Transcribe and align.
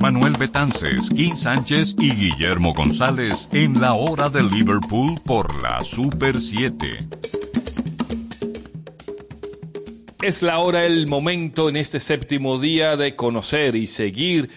Manuel 0.00 0.34
Betances, 0.38 1.08
Kim 1.14 1.36
Sánchez 1.36 1.96
y 1.98 2.14
Guillermo 2.14 2.72
González 2.72 3.48
en 3.52 3.80
la 3.80 3.94
hora 3.94 4.28
de 4.28 4.44
Liverpool 4.44 5.20
por 5.24 5.60
la 5.60 5.80
Super 5.80 6.40
7. 6.40 7.08
Es 10.22 10.42
la 10.42 10.60
hora, 10.60 10.84
el 10.84 11.08
momento 11.08 11.68
en 11.68 11.76
este 11.76 11.98
séptimo 11.98 12.60
día 12.60 12.96
de 12.96 13.16
conocer 13.16 13.74
y 13.74 13.88
seguir 13.88 14.50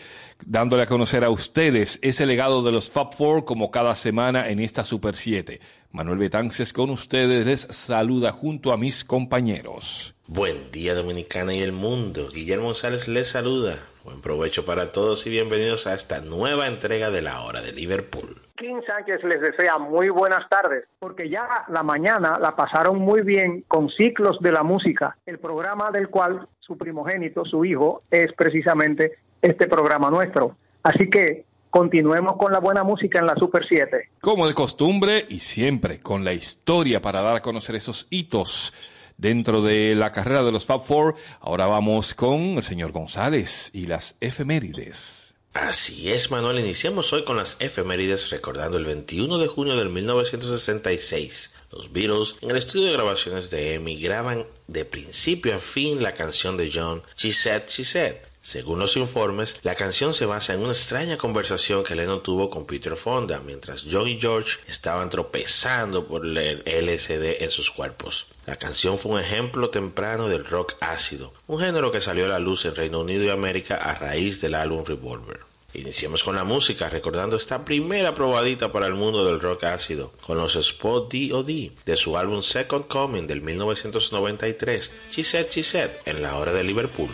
dándole 0.45 0.83
a 0.83 0.88
conocer 0.88 1.23
a 1.23 1.31
ustedes 1.31 1.97
ese 2.03 2.27
legado 2.27 2.61
de 2.61 2.71
los 2.71 2.91
Fab 2.91 3.15
Four 3.15 3.43
como 3.43 3.71
cada 3.71 3.95
semana 3.95 4.47
en 4.47 4.59
esta 4.59 4.83
Super 4.83 5.15
7. 5.15 5.59
Manuel 5.91 6.19
Betances 6.19 6.71
con 6.71 6.91
ustedes 6.91 7.47
les 7.47 7.61
saluda 7.75 8.31
junto 8.31 8.71
a 8.71 8.77
mis 8.77 9.03
compañeros. 9.03 10.13
Buen 10.27 10.71
día 10.71 10.93
Dominicana 10.93 11.53
y 11.55 11.61
el 11.61 11.71
mundo. 11.71 12.29
Guillermo 12.31 12.67
González 12.67 13.07
les 13.07 13.29
saluda. 13.29 13.90
Buen 14.04 14.20
provecho 14.20 14.65
para 14.65 14.91
todos 14.91 15.28
y 15.28 15.29
bienvenidos 15.29 15.86
a 15.86 15.93
esta 15.93 16.21
nueva 16.21 16.68
entrega 16.68 17.11
de 17.11 17.21
la 17.21 17.41
hora 17.41 17.61
de 17.61 17.71
Liverpool. 17.71 18.41
Kim 18.55 18.82
Sánchez 18.87 19.24
les 19.24 19.39
desea 19.39 19.77
muy 19.77 20.10
buenas 20.10 20.50
tardes, 20.50 20.86
porque 20.97 21.29
ya 21.29 21.65
la 21.68 21.83
mañana 21.83 22.39
la 22.41 22.55
pasaron 22.55 22.97
muy 22.97 23.21
bien 23.21 23.64
con 23.68 23.89
Ciclos 23.89 24.39
de 24.39 24.54
la 24.54 24.64
Música, 24.64 25.18
el 25.27 25.37
programa 25.37 25.91
del 25.91 26.10
cual 26.10 26.47
su 26.61 26.79
primogénito, 26.79 27.46
su 27.46 27.64
hijo, 27.64 28.01
es 28.10 28.33
precisamente 28.33 29.19
este 29.39 29.68
programa 29.68 30.10
nuestro. 30.10 30.57
Así 30.82 31.07
que 31.07 31.46
continuemos 31.69 32.38
con 32.38 32.52
la 32.52 32.59
buena 32.59 32.83
música 32.83 33.19
en 33.19 33.27
la 33.27 33.36
Super 33.36 33.67
7. 33.69 34.09
Como 34.19 34.47
de 34.47 34.55
costumbre 34.55 35.27
y 35.30 35.41
siempre 35.41 35.99
con 35.99 36.25
la 36.25 36.33
historia 36.33 37.03
para 37.03 37.22
dar 37.22 37.36
a 37.36 37.41
conocer 37.41 37.75
esos 37.75 38.08
hitos 38.09 38.73
dentro 39.22 39.61
de 39.61 39.95
la 39.95 40.11
carrera 40.11 40.44
de 40.44 40.52
los 40.52 40.66
Fab 40.66 40.84
Four, 40.84 41.16
ahora 41.39 41.67
vamos 41.67 42.16
con 42.16 42.58
el 42.58 42.64
señor 42.64 42.92
González 42.92 43.70
y 43.72 43.86
las 43.86 44.16
efemérides. 44.20 45.36
Así 45.53 46.11
es, 46.11 46.31
Manuel. 46.31 46.59
Iniciamos 46.59 47.11
hoy 47.13 47.23
con 47.23 47.38
las 47.38 47.58
efemérides 47.59 48.30
recordando 48.31 48.78
el 48.78 48.86
21 48.86 49.38
de 49.38 49.47
junio 49.47 49.75
del 49.75 49.89
1966. 49.89 51.53
Los 51.72 51.91
Beatles, 51.91 52.38
en 52.41 52.52
el 52.52 52.58
estudio 52.58 52.88
de 52.88 52.94
grabaciones 52.94 53.52
de 53.52 53.75
EMI, 53.75 54.02
graban 54.02 54.47
de 54.67 54.86
principio 54.86 55.53
a 55.53 55.59
fin 55.59 56.02
la 56.02 56.13
canción 56.13 56.58
de 56.58 56.72
John, 56.73 57.03
She 57.16 57.31
Said, 57.31 57.63
She 57.67 57.83
Said, 57.83 58.16
según 58.44 58.80
los 58.80 58.97
informes, 58.97 59.59
la 59.61 59.75
canción 59.75 60.16
se 60.16 60.25
basa 60.25 60.56
en 60.56 60.61
una 60.61 60.72
extraña 60.72 61.16
conversación 61.16 61.83
que 61.83 61.95
Lennon 61.95 62.23
tuvo 62.23 62.50
con 62.50 62.66
Peter 62.66 62.95
Fonda 62.95 63.39
mientras 63.45 63.85
John 63.89 64.08
y 64.08 64.19
George 64.19 64.58
estaban 64.67 65.09
tropezando 65.09 66.08
por 66.08 66.25
el 66.25 66.63
LSD 66.66 67.44
en 67.44 67.52
sus 67.52 67.69
cuerpos. 67.69 68.25
La 68.52 68.57
canción 68.57 68.99
fue 68.99 69.13
un 69.13 69.19
ejemplo 69.21 69.69
temprano 69.69 70.27
del 70.27 70.44
rock 70.44 70.73
ácido, 70.81 71.33
un 71.47 71.57
género 71.57 71.89
que 71.89 72.02
salió 72.02 72.25
a 72.25 72.27
la 72.27 72.39
luz 72.39 72.66
en 72.66 72.75
Reino 72.75 72.99
Unido 72.99 73.23
y 73.23 73.30
América 73.30 73.75
a 73.75 73.95
raíz 73.95 74.41
del 74.41 74.55
álbum 74.55 74.83
Revolver. 74.83 75.39
Iniciemos 75.73 76.21
con 76.21 76.35
la 76.35 76.44
música, 76.44 76.89
recordando 76.89 77.38
esta 77.38 77.63
primera 77.63 78.13
probadita 78.13 78.69
para 78.73 78.88
el 78.88 78.95
mundo 78.95 79.23
del 79.23 79.39
rock 79.39 79.63
ácido, 79.63 80.11
con 80.27 80.38
los 80.38 80.57
Spot 80.57 81.09
D.O.D. 81.09 81.72
de 81.85 81.95
su 81.95 82.17
álbum 82.17 82.41
Second 82.41 82.88
Coming 82.88 83.25
del 83.25 83.41
1993, 83.41 84.91
She 85.11 85.23
Said, 85.23 85.47
She 85.49 85.63
Said, 85.63 85.91
en 86.03 86.22
la 86.22 86.35
hora 86.35 86.52
de 86.52 86.66
Liverpool. 86.66 87.09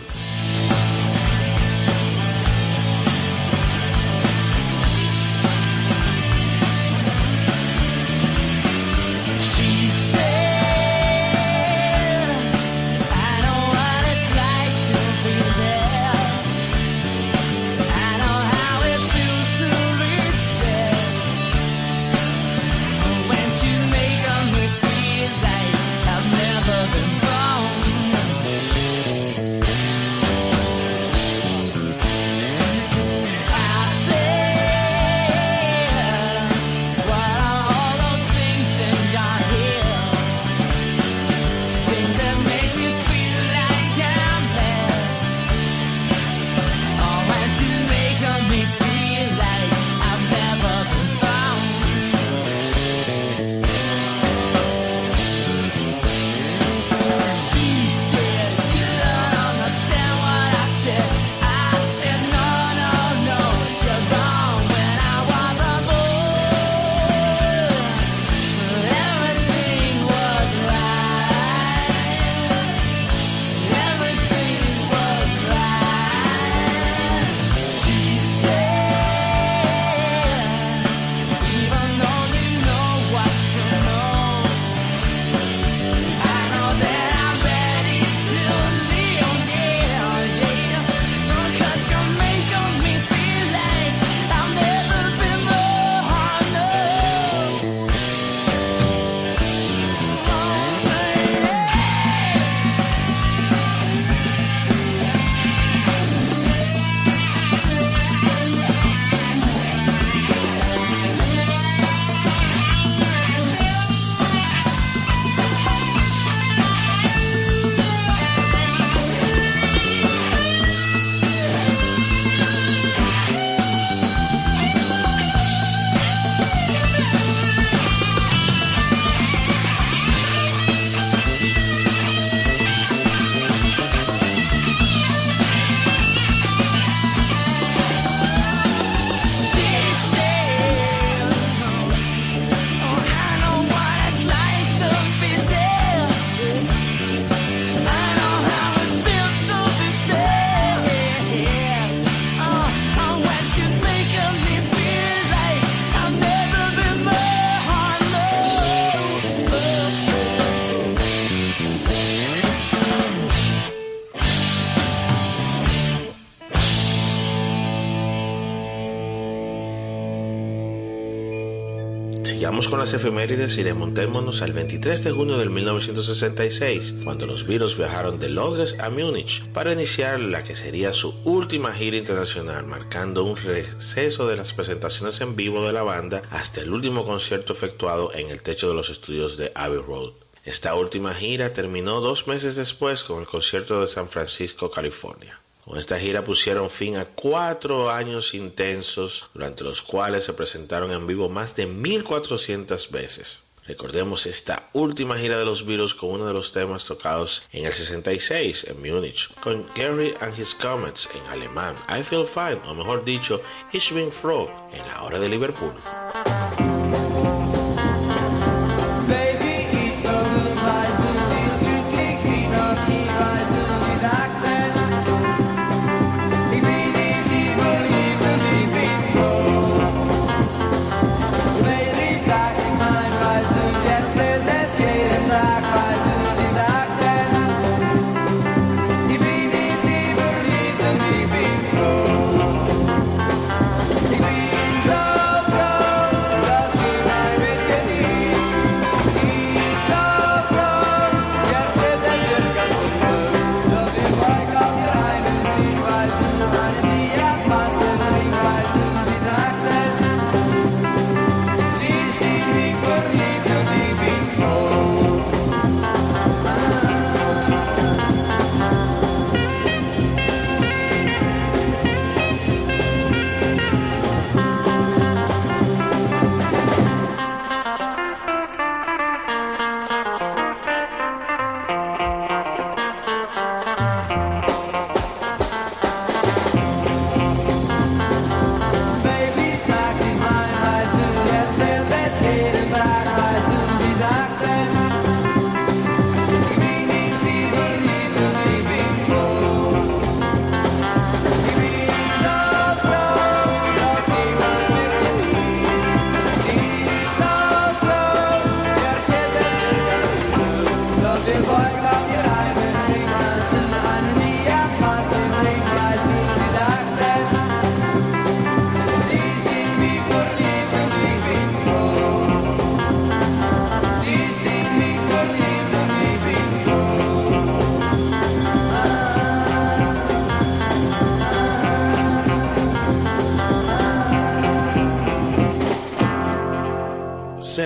Con 172.66 172.80
las 172.80 172.92
efemérides 172.92 173.56
y 173.58 173.62
remontémonos 173.62 174.42
al 174.42 174.52
23 174.52 175.04
de 175.04 175.12
junio 175.12 175.38
del 175.38 175.50
1966, 175.50 176.96
cuando 177.04 177.24
los 177.24 177.46
Beatles 177.46 177.76
viajaron 177.76 178.18
de 178.18 178.28
Londres 178.28 178.76
a 178.80 178.90
Múnich 178.90 179.46
para 179.52 179.72
iniciar 179.72 180.18
la 180.18 180.42
que 180.42 180.56
sería 180.56 180.92
su 180.92 181.14
última 181.22 181.72
gira 181.72 181.96
internacional, 181.96 182.66
marcando 182.66 183.22
un 183.22 183.36
receso 183.36 184.26
de 184.26 184.36
las 184.36 184.54
presentaciones 184.54 185.20
en 185.20 185.36
vivo 185.36 185.64
de 185.64 185.72
la 185.72 185.82
banda 185.82 186.22
hasta 186.30 186.60
el 186.60 186.72
último 186.72 187.04
concierto 187.04 187.52
efectuado 187.52 188.12
en 188.12 188.28
el 188.28 188.42
techo 188.42 188.68
de 188.68 188.74
los 188.74 188.90
estudios 188.90 189.36
de 189.36 189.52
Abbey 189.54 189.80
Road. 189.80 190.10
Esta 190.44 190.74
última 190.74 191.14
gira 191.14 191.52
terminó 191.52 192.00
dos 192.00 192.26
meses 192.26 192.56
después 192.56 193.04
con 193.04 193.20
el 193.20 193.26
concierto 193.26 193.80
de 193.80 193.86
San 193.86 194.08
Francisco, 194.08 194.68
California. 194.68 195.38
Con 195.68 195.76
esta 195.76 196.00
gira 196.00 196.24
pusieron 196.24 196.70
fin 196.70 196.96
a 196.96 197.04
cuatro 197.04 197.90
años 197.90 198.32
intensos 198.32 199.28
durante 199.34 199.64
los 199.64 199.82
cuales 199.82 200.24
se 200.24 200.32
presentaron 200.32 200.90
en 200.92 201.06
vivo 201.06 201.28
más 201.28 201.56
de 201.56 201.66
1400 201.66 202.90
veces. 202.90 203.42
Recordemos 203.66 204.24
esta 204.24 204.70
última 204.72 205.18
gira 205.18 205.38
de 205.38 205.44
los 205.44 205.66
Beatles 205.66 205.92
con 205.92 206.08
uno 206.08 206.26
de 206.26 206.32
los 206.32 206.52
temas 206.52 206.86
tocados 206.86 207.42
en 207.52 207.66
el 207.66 207.72
66 207.74 208.64
en 208.64 208.80
Múnich, 208.80 209.28
con 209.40 209.66
Gary 209.74 210.14
and 210.20 210.38
His 210.38 210.54
Comets 210.54 211.10
en 211.14 211.26
alemán, 211.26 211.76
I 211.86 212.02
Feel 212.02 212.24
Fine, 212.24 212.62
o 212.66 212.72
mejor 212.72 213.04
dicho, 213.04 213.42
Ich 213.70 213.92
bin 213.92 214.10
froh, 214.10 214.48
en 214.72 214.88
la 214.88 215.02
hora 215.02 215.18
de 215.18 215.28
Liverpool. 215.28 215.74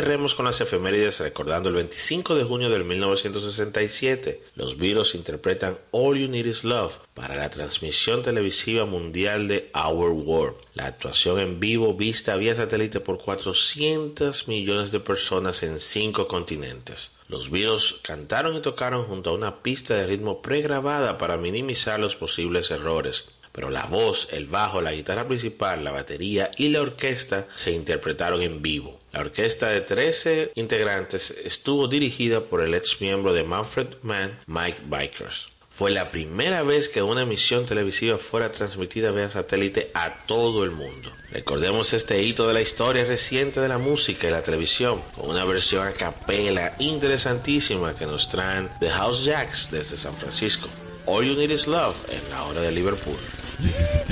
Cerremos 0.02 0.34
con 0.34 0.46
las 0.46 0.60
efemérides 0.60 1.20
recordando 1.20 1.68
el 1.68 1.76
25 1.76 2.34
de 2.34 2.42
junio 2.42 2.68
del 2.68 2.82
1967. 2.82 4.42
Los 4.56 4.76
Beatles 4.76 5.14
interpretan 5.14 5.78
All 5.92 6.18
You 6.18 6.26
Need 6.26 6.46
Is 6.46 6.64
Love 6.64 6.98
para 7.14 7.36
la 7.36 7.48
transmisión 7.50 8.24
televisiva 8.24 8.84
mundial 8.84 9.46
de 9.46 9.70
Our 9.72 10.10
World. 10.10 10.56
La 10.74 10.86
actuación 10.86 11.38
en 11.38 11.60
vivo 11.60 11.94
vista 11.94 12.34
vía 12.34 12.56
satélite 12.56 12.98
por 12.98 13.18
400 13.18 14.48
millones 14.48 14.90
de 14.90 14.98
personas 14.98 15.62
en 15.62 15.78
cinco 15.78 16.26
continentes. 16.26 17.12
Los 17.28 17.52
Beatles 17.52 17.94
cantaron 18.02 18.56
y 18.56 18.60
tocaron 18.60 19.04
junto 19.04 19.30
a 19.30 19.34
una 19.34 19.62
pista 19.62 19.94
de 19.94 20.08
ritmo 20.08 20.42
pregrabada 20.42 21.16
para 21.16 21.36
minimizar 21.36 22.00
los 22.00 22.16
posibles 22.16 22.72
errores 22.72 23.26
pero 23.52 23.68
la 23.68 23.84
voz, 23.84 24.28
el 24.32 24.46
bajo, 24.46 24.80
la 24.80 24.92
guitarra 24.92 25.28
principal, 25.28 25.84
la 25.84 25.92
batería 25.92 26.50
y 26.56 26.70
la 26.70 26.80
orquesta 26.80 27.46
se 27.54 27.72
interpretaron 27.72 28.40
en 28.40 28.62
vivo. 28.62 29.01
La 29.12 29.20
orquesta 29.20 29.68
de 29.68 29.82
13 29.82 30.52
integrantes 30.54 31.34
estuvo 31.44 31.86
dirigida 31.86 32.40
por 32.40 32.62
el 32.62 32.72
ex 32.72 33.00
miembro 33.02 33.34
de 33.34 33.44
Manfred 33.44 33.88
Mann, 34.00 34.38
Mike 34.46 34.82
Bikers. 34.86 35.50
Fue 35.68 35.90
la 35.90 36.10
primera 36.10 36.62
vez 36.62 36.88
que 36.88 37.02
una 37.02 37.22
emisión 37.22 37.66
televisiva 37.66 38.16
fuera 38.16 38.52
transmitida 38.52 39.10
vía 39.10 39.28
satélite 39.28 39.90
a 39.92 40.24
todo 40.26 40.64
el 40.64 40.70
mundo. 40.70 41.12
Recordemos 41.30 41.92
este 41.92 42.22
hito 42.22 42.46
de 42.46 42.54
la 42.54 42.62
historia 42.62 43.04
reciente 43.04 43.60
de 43.60 43.68
la 43.68 43.78
música 43.78 44.28
y 44.28 44.30
la 44.30 44.42
televisión, 44.42 45.02
con 45.14 45.28
una 45.30 45.44
versión 45.44 45.86
a 45.86 45.92
capela 45.92 46.74
interesantísima 46.78 47.94
que 47.94 48.06
nos 48.06 48.30
traen 48.30 48.70
The 48.80 48.90
House 48.90 49.24
Jacks 49.24 49.70
desde 49.70 49.96
San 49.96 50.14
Francisco. 50.14 50.68
All 51.04 51.24
You 51.24 51.34
Need 51.34 51.50
Is 51.50 51.66
Love 51.66 51.96
en 52.10 52.30
la 52.30 52.44
hora 52.44 52.60
de 52.62 52.72
Liverpool. 52.72 53.18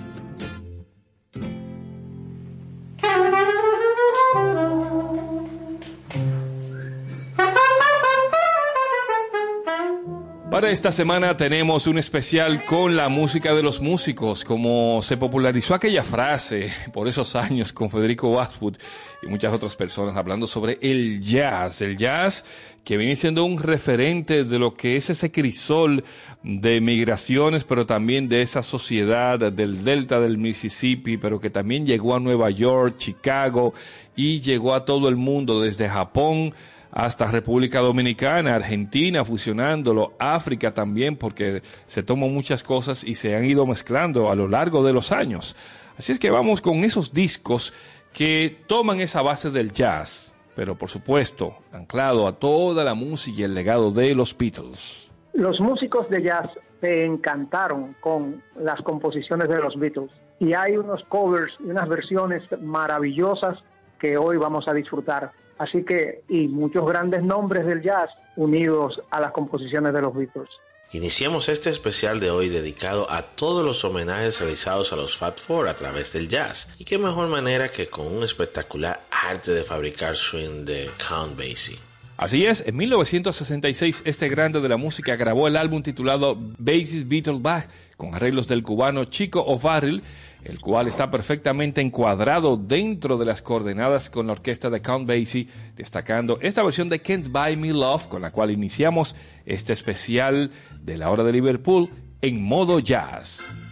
Esta 10.69 10.91
semana 10.91 11.35
tenemos 11.35 11.87
un 11.87 11.97
especial 11.97 12.63
con 12.65 12.95
la 12.95 13.09
música 13.09 13.53
de 13.53 13.63
los 13.63 13.81
músicos, 13.81 14.45
como 14.45 15.01
se 15.01 15.17
popularizó 15.17 15.73
aquella 15.73 16.03
frase 16.03 16.71
por 16.93 17.07
esos 17.07 17.35
años 17.35 17.73
con 17.73 17.89
Federico 17.89 18.29
Westwood 18.29 18.77
y 19.23 19.27
muchas 19.27 19.53
otras 19.53 19.75
personas 19.75 20.15
hablando 20.15 20.47
sobre 20.47 20.77
el 20.81 21.21
jazz, 21.21 21.81
el 21.81 21.97
jazz 21.97 22.45
que 22.83 22.97
viene 22.97 23.15
siendo 23.15 23.43
un 23.43 23.59
referente 23.59 24.43
de 24.43 24.59
lo 24.59 24.75
que 24.75 24.97
es 24.97 25.09
ese 25.09 25.31
crisol 25.31 26.03
de 26.43 26.79
migraciones, 26.79 27.63
pero 27.63 27.85
también 27.85 28.29
de 28.29 28.41
esa 28.41 28.61
sociedad 28.63 29.39
del 29.39 29.83
delta 29.83 30.19
del 30.19 30.37
Mississippi, 30.37 31.17
pero 31.17 31.39
que 31.39 31.49
también 31.49 31.85
llegó 31.85 32.15
a 32.15 32.19
Nueva 32.19 32.49
York, 32.49 32.97
Chicago 32.97 33.73
y 34.15 34.41
llegó 34.41 34.73
a 34.75 34.85
todo 34.85 35.09
el 35.09 35.15
mundo, 35.15 35.61
desde 35.61 35.89
Japón, 35.89 36.53
hasta 36.91 37.31
República 37.31 37.79
Dominicana, 37.79 38.55
Argentina, 38.55 39.23
fusionándolo, 39.23 40.13
África 40.19 40.73
también, 40.73 41.15
porque 41.15 41.61
se 41.87 42.03
toman 42.03 42.33
muchas 42.33 42.63
cosas 42.63 43.03
y 43.03 43.15
se 43.15 43.35
han 43.35 43.45
ido 43.45 43.65
mezclando 43.65 44.29
a 44.29 44.35
lo 44.35 44.47
largo 44.47 44.83
de 44.83 44.93
los 44.93 45.11
años. 45.11 45.55
Así 45.97 46.11
es 46.11 46.19
que 46.19 46.31
vamos 46.31 46.61
con 46.61 46.83
esos 46.83 47.13
discos 47.13 47.73
que 48.13 48.57
toman 48.67 48.99
esa 48.99 49.21
base 49.21 49.51
del 49.51 49.71
jazz, 49.71 50.35
pero 50.55 50.75
por 50.75 50.89
supuesto, 50.89 51.55
anclado 51.71 52.27
a 52.27 52.33
toda 52.33 52.83
la 52.83 52.93
música 52.93 53.41
y 53.41 53.43
el 53.43 53.53
legado 53.53 53.91
de 53.91 54.13
los 54.13 54.37
Beatles. 54.37 55.11
Los 55.33 55.59
músicos 55.61 56.09
de 56.09 56.23
jazz 56.23 56.49
se 56.81 57.05
encantaron 57.05 57.95
con 58.01 58.43
las 58.59 58.81
composiciones 58.81 59.47
de 59.47 59.57
los 59.59 59.79
Beatles 59.79 60.11
y 60.39 60.53
hay 60.53 60.75
unos 60.75 61.03
covers 61.05 61.53
y 61.59 61.69
unas 61.69 61.87
versiones 61.87 62.43
maravillosas 62.61 63.59
que 63.99 64.17
hoy 64.17 64.37
vamos 64.37 64.67
a 64.67 64.73
disfrutar. 64.73 65.31
Así 65.61 65.83
que, 65.83 66.23
y 66.27 66.47
muchos 66.47 66.87
grandes 66.87 67.21
nombres 67.21 67.67
del 67.67 67.83
jazz 67.83 68.09
unidos 68.35 68.99
a 69.11 69.21
las 69.21 69.31
composiciones 69.31 69.93
de 69.93 70.01
los 70.01 70.11
Beatles. 70.11 70.49
Iniciamos 70.91 71.49
este 71.49 71.69
especial 71.69 72.19
de 72.19 72.31
hoy 72.31 72.49
dedicado 72.49 73.05
a 73.11 73.21
todos 73.21 73.63
los 73.63 73.85
homenajes 73.85 74.39
realizados 74.39 74.91
a 74.91 74.95
los 74.95 75.15
Fat 75.15 75.37
Four 75.37 75.67
a 75.67 75.75
través 75.75 76.13
del 76.13 76.27
jazz. 76.27 76.73
Y 76.79 76.83
qué 76.83 76.97
mejor 76.97 77.27
manera 77.27 77.69
que 77.69 77.85
con 77.85 78.07
un 78.07 78.23
espectacular 78.23 79.01
arte 79.29 79.51
de 79.51 79.61
fabricar 79.61 80.15
swing 80.15 80.65
de 80.65 80.89
Count 81.07 81.37
Basie. 81.37 81.77
Así 82.17 82.43
es, 82.43 82.63
en 82.65 82.75
1966 82.77 84.01
este 84.05 84.29
grande 84.29 84.61
de 84.61 84.69
la 84.69 84.77
música 84.77 85.15
grabó 85.15 85.47
el 85.47 85.57
álbum 85.57 85.83
titulado 85.83 86.35
Basie's 86.57 87.07
Beatles 87.07 87.43
Back 87.43 87.69
con 87.97 88.15
arreglos 88.15 88.47
del 88.47 88.63
cubano 88.63 89.05
Chico 89.05 89.41
O'Farrill 89.41 90.01
el 90.43 90.59
cual 90.59 90.87
está 90.87 91.11
perfectamente 91.11 91.81
encuadrado 91.81 92.57
dentro 92.57 93.17
de 93.17 93.25
las 93.25 93.41
coordenadas 93.41 94.09
con 94.09 94.27
la 94.27 94.33
orquesta 94.33 94.69
de 94.69 94.81
Count 94.81 95.07
Basie, 95.07 95.47
destacando 95.75 96.39
esta 96.41 96.63
versión 96.63 96.89
de 96.89 96.99
Can't 96.99 97.27
Buy 97.29 97.55
Me 97.57 97.73
Love, 97.73 98.07
con 98.07 98.21
la 98.21 98.31
cual 98.31 98.51
iniciamos 98.51 99.15
este 99.45 99.73
especial 99.73 100.51
de 100.81 100.97
la 100.97 101.09
hora 101.09 101.23
de 101.23 101.31
Liverpool 101.31 101.89
en 102.21 102.41
modo 102.41 102.79
jazz. 102.79 103.70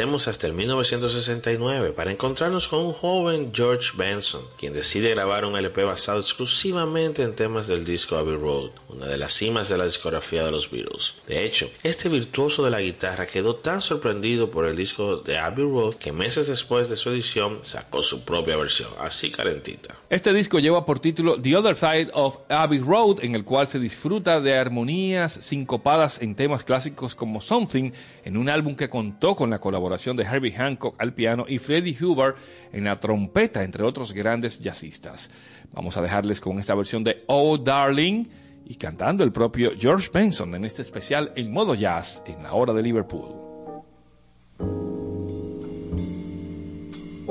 Hasta 0.00 0.46
el 0.46 0.54
1969 0.54 1.92
para 1.92 2.10
encontrarnos 2.10 2.68
con 2.68 2.86
un 2.86 2.94
joven 2.94 3.52
George 3.52 3.90
Benson, 3.98 4.40
quien 4.58 4.72
decide 4.72 5.10
grabar 5.10 5.44
un 5.44 5.58
LP 5.58 5.84
basado 5.84 6.20
exclusivamente 6.20 7.22
en 7.22 7.34
temas 7.34 7.66
del 7.66 7.84
disco 7.84 8.16
Abbey 8.16 8.34
Road, 8.34 8.70
una 8.88 9.04
de 9.04 9.18
las 9.18 9.32
cimas 9.32 9.68
de 9.68 9.76
la 9.76 9.84
discografía 9.84 10.42
de 10.42 10.52
los 10.52 10.70
Beatles. 10.70 11.16
De 11.26 11.44
hecho, 11.44 11.68
este 11.82 12.08
virtuoso 12.08 12.64
de 12.64 12.70
la 12.70 12.80
guitarra 12.80 13.26
quedó 13.26 13.56
tan 13.56 13.82
sorprendido 13.82 14.50
por 14.50 14.64
el 14.64 14.74
disco 14.74 15.18
de 15.18 15.36
Abbey 15.36 15.64
Road 15.64 15.96
que 15.96 16.12
meses 16.12 16.48
después 16.48 16.88
de 16.88 16.96
su 16.96 17.10
edición 17.10 17.58
sacó 17.60 18.02
su 18.02 18.24
propia 18.24 18.56
versión, 18.56 18.88
así 19.00 19.30
calentita. 19.30 19.98
Este 20.08 20.32
disco 20.32 20.60
lleva 20.60 20.86
por 20.86 21.00
título 21.00 21.38
The 21.38 21.54
Other 21.54 21.76
Side 21.76 22.10
of 22.14 22.38
Abbey 22.48 22.78
Road, 22.78 23.22
en 23.22 23.34
el 23.34 23.44
cual 23.44 23.68
se 23.68 23.78
disfruta 23.78 24.40
de 24.40 24.56
armonías 24.56 25.34
sincopadas 25.42 26.22
en 26.22 26.34
temas 26.34 26.64
clásicos 26.64 27.14
como 27.14 27.42
Something, 27.42 27.92
en 28.24 28.38
un 28.38 28.48
álbum 28.48 28.74
que 28.74 28.88
contó 28.88 29.36
con 29.36 29.50
la 29.50 29.60
colaboración 29.60 29.89
de 29.90 30.22
Herbie 30.22 30.52
Hancock 30.52 30.94
al 30.98 31.14
piano 31.14 31.44
y 31.48 31.58
Freddie 31.58 31.96
Hubbard 32.00 32.36
en 32.72 32.84
la 32.84 33.00
trompeta, 33.00 33.64
entre 33.64 33.82
otros 33.82 34.12
grandes 34.12 34.60
jazzistas. 34.60 35.30
Vamos 35.72 35.96
a 35.96 36.02
dejarles 36.02 36.40
con 36.40 36.58
esta 36.58 36.74
versión 36.74 37.02
de 37.02 37.24
Oh 37.26 37.58
Darling 37.58 38.26
y 38.66 38.76
cantando 38.76 39.24
el 39.24 39.32
propio 39.32 39.72
George 39.76 40.10
Benson 40.12 40.54
en 40.54 40.64
este 40.64 40.82
especial 40.82 41.32
en 41.34 41.52
modo 41.52 41.74
jazz 41.74 42.22
en 42.24 42.42
la 42.42 42.52
hora 42.52 42.72
de 42.72 42.82
Liverpool. 42.82 43.34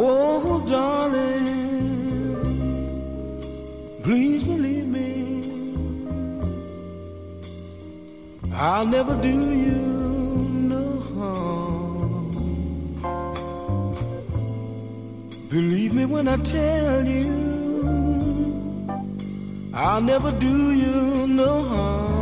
Oh, 0.02 0.65
darling, 0.69 1.45
please 4.02 4.43
believe 4.43 4.88
me. 4.88 5.41
I'll 8.54 8.86
never 8.86 9.15
do 9.15 9.30
you 9.30 9.99
Believe 15.50 15.96
me 15.96 16.06
when 16.06 16.28
I 16.28 16.38
tell 16.38 17.04
you, 17.08 17.28
I'll 19.74 20.00
never 20.00 20.32
do 20.32 20.72
you 20.72 21.26
no 21.26 21.64
harm. 21.64 22.20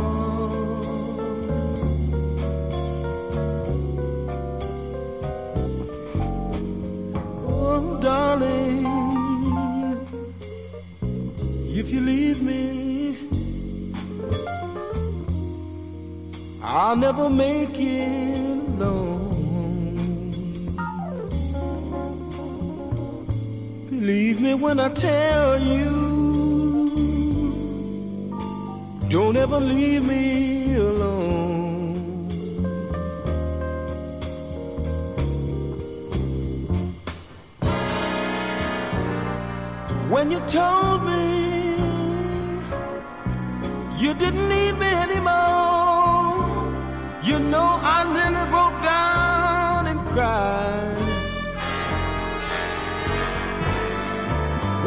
Oh, 7.46 7.98
darling, 8.00 8.86
if 11.68 11.90
you 11.90 12.00
leave 12.00 12.40
me, 12.40 13.18
I'll 16.62 16.96
never 16.96 17.28
make 17.28 17.78
it 17.78 18.38
alone. 18.38 19.17
Me 24.48 24.54
when 24.54 24.78
I 24.80 24.88
tell 24.88 25.60
you, 25.72 25.90
don't 29.08 29.36
ever 29.36 29.60
leave 29.60 30.02
me 30.12 30.74
alone. 30.74 32.28
When 40.12 40.30
you 40.30 40.40
told 40.58 40.98
me 41.10 41.24
you 44.02 44.10
didn't 44.22 44.48
need 44.54 44.74
me 44.84 44.90
anymore, 45.06 46.36
you 47.28 47.38
know 47.52 47.68
I 47.96 47.98
nearly 48.16 48.44
broke 48.52 48.77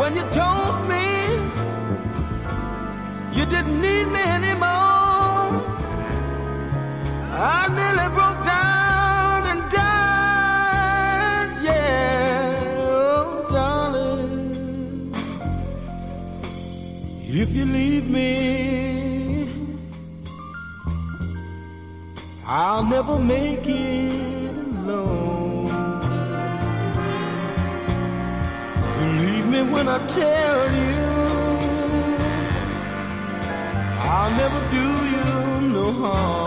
when 0.02 0.16
you 0.16 0.24
told 0.32 0.78
me 0.90 1.06
you 3.38 3.46
didn't 3.54 3.80
need 3.80 4.08
me 4.16 4.24
anymore. 4.38 5.46
I 7.58 7.62
nearly 7.80 8.08
broke 8.18 8.42
down 8.44 9.40
and 9.52 9.62
died, 9.80 11.50
yeah, 11.68 12.64
oh 12.78 13.46
darling. 13.52 15.14
If 17.42 17.54
you 17.54 17.66
leave 17.66 18.10
me, 18.10 19.48
I'll 22.48 22.84
never 22.84 23.20
make 23.20 23.68
it 23.68 24.31
me 29.52 29.62
when 29.64 29.88
I 29.90 29.98
tell 30.08 30.72
you 30.82 31.02
I'll 34.14 34.32
never 34.42 34.62
do 34.72 34.86
you 35.14 35.68
no 35.74 35.92
harm. 35.92 36.41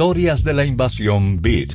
Historias 0.00 0.44
de 0.44 0.54
la 0.54 0.64
invasión 0.64 1.42
Beat. 1.42 1.72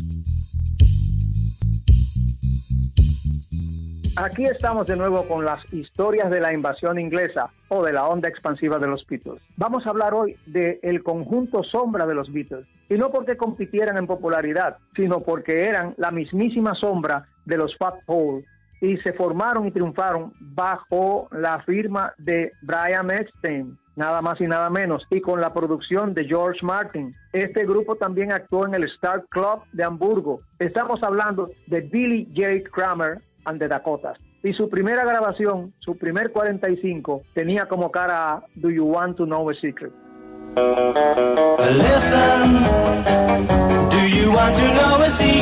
Aquí 4.15 4.45
estamos 4.45 4.87
de 4.87 4.95
nuevo 4.95 5.27
con 5.27 5.45
las 5.45 5.63
historias 5.71 6.31
de 6.31 6.41
la 6.41 6.51
invasión 6.51 6.99
inglesa 6.99 7.51
o 7.67 7.83
de 7.83 7.93
la 7.93 8.07
onda 8.07 8.27
expansiva 8.27 8.79
de 8.79 8.87
los 8.87 9.05
Beatles. 9.05 9.43
Vamos 9.57 9.85
a 9.85 9.91
hablar 9.91 10.15
hoy 10.15 10.35
del 10.47 11.03
conjunto 11.03 11.61
sombra 11.65 12.07
de 12.07 12.15
los 12.15 12.33
Beatles. 12.33 12.65
Y 12.89 12.95
no 12.95 13.11
porque 13.11 13.37
compitieran 13.37 13.99
en 13.99 14.07
popularidad, 14.07 14.77
sino 14.95 15.19
porque 15.19 15.65
eran 15.65 15.93
la 15.97 16.09
mismísima 16.09 16.73
sombra 16.73 17.27
de 17.45 17.57
los 17.57 17.77
Fat 17.77 17.99
Hole 18.07 18.43
y 18.81 18.97
se 18.97 19.13
formaron 19.13 19.67
y 19.67 19.71
triunfaron 19.71 20.33
bajo 20.39 21.27
la 21.31 21.59
firma 21.59 22.11
de 22.17 22.53
Brian 22.63 23.11
Epstein, 23.11 23.77
nada 23.95 24.21
más 24.21 24.39
y 24.41 24.45
nada 24.45 24.69
menos, 24.69 25.03
y 25.09 25.21
con 25.21 25.41
la 25.41 25.53
producción 25.53 26.13
de 26.13 26.25
George 26.25 26.59
Martin. 26.63 27.15
Este 27.33 27.65
grupo 27.65 27.95
también 27.95 28.31
actuó 28.31 28.65
en 28.65 28.75
el 28.75 28.83
Star 28.85 29.25
Club 29.29 29.61
de 29.71 29.83
Hamburgo. 29.83 30.41
Estamos 30.59 31.01
hablando 31.03 31.49
de 31.67 31.81
Billy 31.81 32.27
J. 32.35 32.69
Kramer 32.71 33.21
and 33.45 33.59
the 33.59 33.67
Dakotas. 33.67 34.17
Y 34.43 34.53
su 34.53 34.69
primera 34.69 35.03
grabación, 35.03 35.73
su 35.79 35.97
primer 35.97 36.31
45, 36.31 37.23
tenía 37.33 37.67
como 37.67 37.91
cara 37.91 38.43
Do 38.55 38.69
You 38.69 38.85
Want 38.85 39.17
to 39.17 39.25
Know 39.25 39.49
a 39.49 39.53
Secret? 39.55 39.91
Listen, 40.55 42.63
do 43.89 44.07
you 44.07 44.31
want 44.31 44.55
to 44.55 44.73
know 44.73 45.01
a 45.01 45.09
secret? 45.09 45.34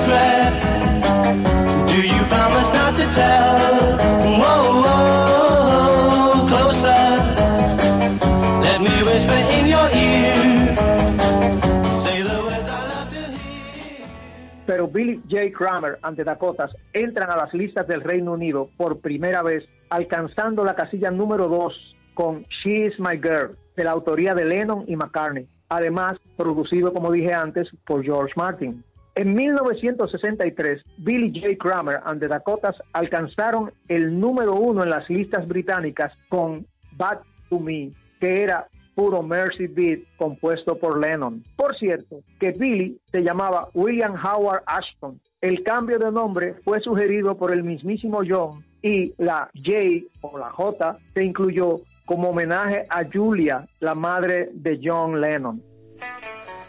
Billy 15.14 15.22
J. 15.30 15.52
Kramer 15.52 16.00
ante 16.02 16.24
Dakotas 16.24 16.72
entran 16.94 17.30
a 17.30 17.36
las 17.36 17.54
listas 17.54 17.88
del 17.88 18.02
Reino 18.02 18.34
Unido 18.34 18.70
por 18.78 19.00
primera 19.00 19.44
vez, 19.44 19.64
alcanzando 19.90 20.64
la 20.64 20.76
casilla 20.76 21.12
número 21.12 21.48
2 21.48 21.96
con 22.14 22.46
She 22.64 22.88
Is 22.88 23.00
My 23.00 23.18
Girl, 23.18 23.58
de 23.76 23.84
la 23.84 23.92
autoría 23.92 24.36
de 24.36 24.46
Lennon 24.46 24.86
y 24.88 24.96
McCartney, 24.96 25.48
además 25.70 26.14
producido, 26.38 26.94
como 26.94 27.12
dije 27.12 27.34
antes, 27.34 27.68
por 27.86 28.04
George 28.04 28.34
Martin. 28.36 28.84
En 29.16 29.34
1963, 29.34 30.82
Billy 30.98 31.32
J. 31.40 31.56
Kramer 31.60 32.02
and 32.06 32.20
the 32.20 32.28
Dakotas 32.28 32.76
alcanzaron 32.94 33.72
el 33.88 34.20
número 34.20 34.56
uno 34.56 34.84
en 34.84 34.90
las 34.90 35.08
listas 35.10 35.48
británicas 35.48 36.12
con 36.30 36.66
Bad 36.94 37.20
to 37.50 37.60
Me, 37.60 37.92
que 38.20 38.42
era 38.42 38.68
puro 38.96 39.22
Mercy 39.22 39.68
Beat 39.68 40.00
compuesto 40.18 40.78
por 40.78 41.00
Lennon. 41.00 41.44
Por 41.56 41.78
cierto, 41.78 42.22
que 42.40 42.52
Billy 42.52 43.00
se 43.12 43.24
llamaba 43.24 43.70
William 43.74 44.16
Howard 44.16 44.64
Ashton. 44.66 45.20
El 45.42 45.64
cambio 45.64 46.00
de 46.00 46.12
nombre 46.12 46.56
fue 46.64 46.80
sugerido 46.80 47.38
por 47.38 47.52
el 47.52 47.64
mismísimo 47.64 48.22
John 48.28 48.64
y 48.82 49.14
la 49.18 49.50
J 49.56 50.06
o 50.22 50.38
la 50.38 50.50
J 50.50 50.98
se 51.14 51.24
incluyó 51.24 51.82
como 52.06 52.30
homenaje 52.30 52.86
a 52.90 53.04
Julia, 53.06 53.66
la 53.80 53.96
madre 53.96 54.50
de 54.54 54.80
John 54.84 55.22
Lennon. 55.22 55.62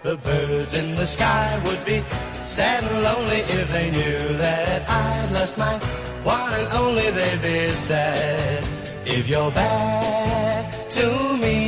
The 0.02 0.16
birds 0.16 0.74
in 0.74 0.94
the 0.96 1.06
sky 1.06 1.58
would 1.64 1.82
be 1.86 2.02
sad 2.42 2.84
and 2.84 3.02
lonely 3.02 3.38
if 3.38 3.72
they 3.72 3.90
knew 3.90 4.36
that 4.36 4.84
lost 5.32 5.58
my 5.58 5.78
one 6.24 6.52
and 6.52 6.68
only. 6.72 7.10
They'd 7.10 7.42
be 7.42 7.74
sad 7.74 8.64
if 9.06 9.28
you're 9.28 9.50
back 9.50 10.88
to 10.90 11.36
me. 11.38 11.63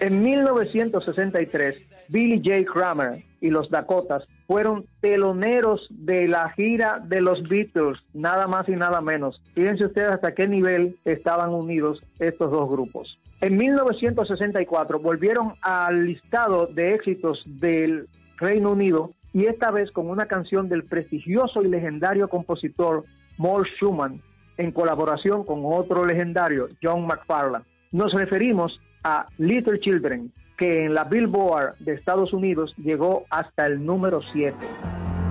En 0.00 0.22
1963, 0.22 1.76
Billy 2.08 2.40
J. 2.42 2.64
Kramer 2.72 3.22
y 3.42 3.50
los 3.50 3.68
Dakotas 3.68 4.24
fueron 4.46 4.86
teloneros 5.02 5.86
de 5.90 6.26
la 6.26 6.48
gira 6.50 7.00
de 7.04 7.20
los 7.20 7.46
Beatles, 7.46 7.98
nada 8.14 8.46
más 8.46 8.66
y 8.70 8.72
nada 8.72 9.02
menos. 9.02 9.42
Fíjense 9.54 9.84
ustedes 9.84 10.12
hasta 10.12 10.34
qué 10.34 10.48
nivel 10.48 10.96
estaban 11.04 11.50
unidos 11.50 12.02
estos 12.18 12.50
dos 12.50 12.70
grupos. 12.70 13.18
En 13.42 13.58
1964 13.58 14.98
volvieron 15.00 15.52
al 15.60 16.06
listado 16.06 16.66
de 16.66 16.94
éxitos 16.94 17.42
del 17.44 18.08
Reino 18.38 18.72
Unido 18.72 19.12
y 19.34 19.46
esta 19.46 19.70
vez 19.70 19.90
con 19.90 20.08
una 20.08 20.24
canción 20.26 20.70
del 20.70 20.84
prestigioso 20.84 21.62
y 21.62 21.68
legendario 21.68 22.28
compositor 22.28 23.04
Moll 23.36 23.66
Schumann 23.76 24.22
en 24.56 24.72
colaboración 24.72 25.44
con 25.44 25.60
otro 25.64 26.06
legendario, 26.06 26.68
John 26.82 27.06
McFarlane. 27.06 27.64
Nos 27.92 28.12
referimos 28.12 28.80
a 29.04 29.26
Little 29.38 29.80
Children, 29.80 30.32
que 30.56 30.84
en 30.84 30.94
la 30.94 31.04
Billboard 31.04 31.76
de 31.78 31.94
Estados 31.94 32.32
Unidos 32.32 32.74
llegó 32.76 33.24
hasta 33.30 33.66
el 33.66 33.84
número 33.84 34.20
7. 34.32 34.54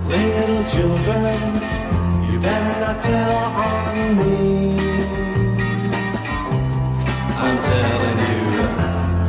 Little 0.08 0.64
children, 0.64 1.36
you 2.26 2.40
better 2.40 2.80
not 2.80 3.00
tell 3.00 3.30
on 3.54 4.16
me. 4.16 4.74
I'm 7.38 7.58
telling 7.62 8.18
you, 8.26 8.40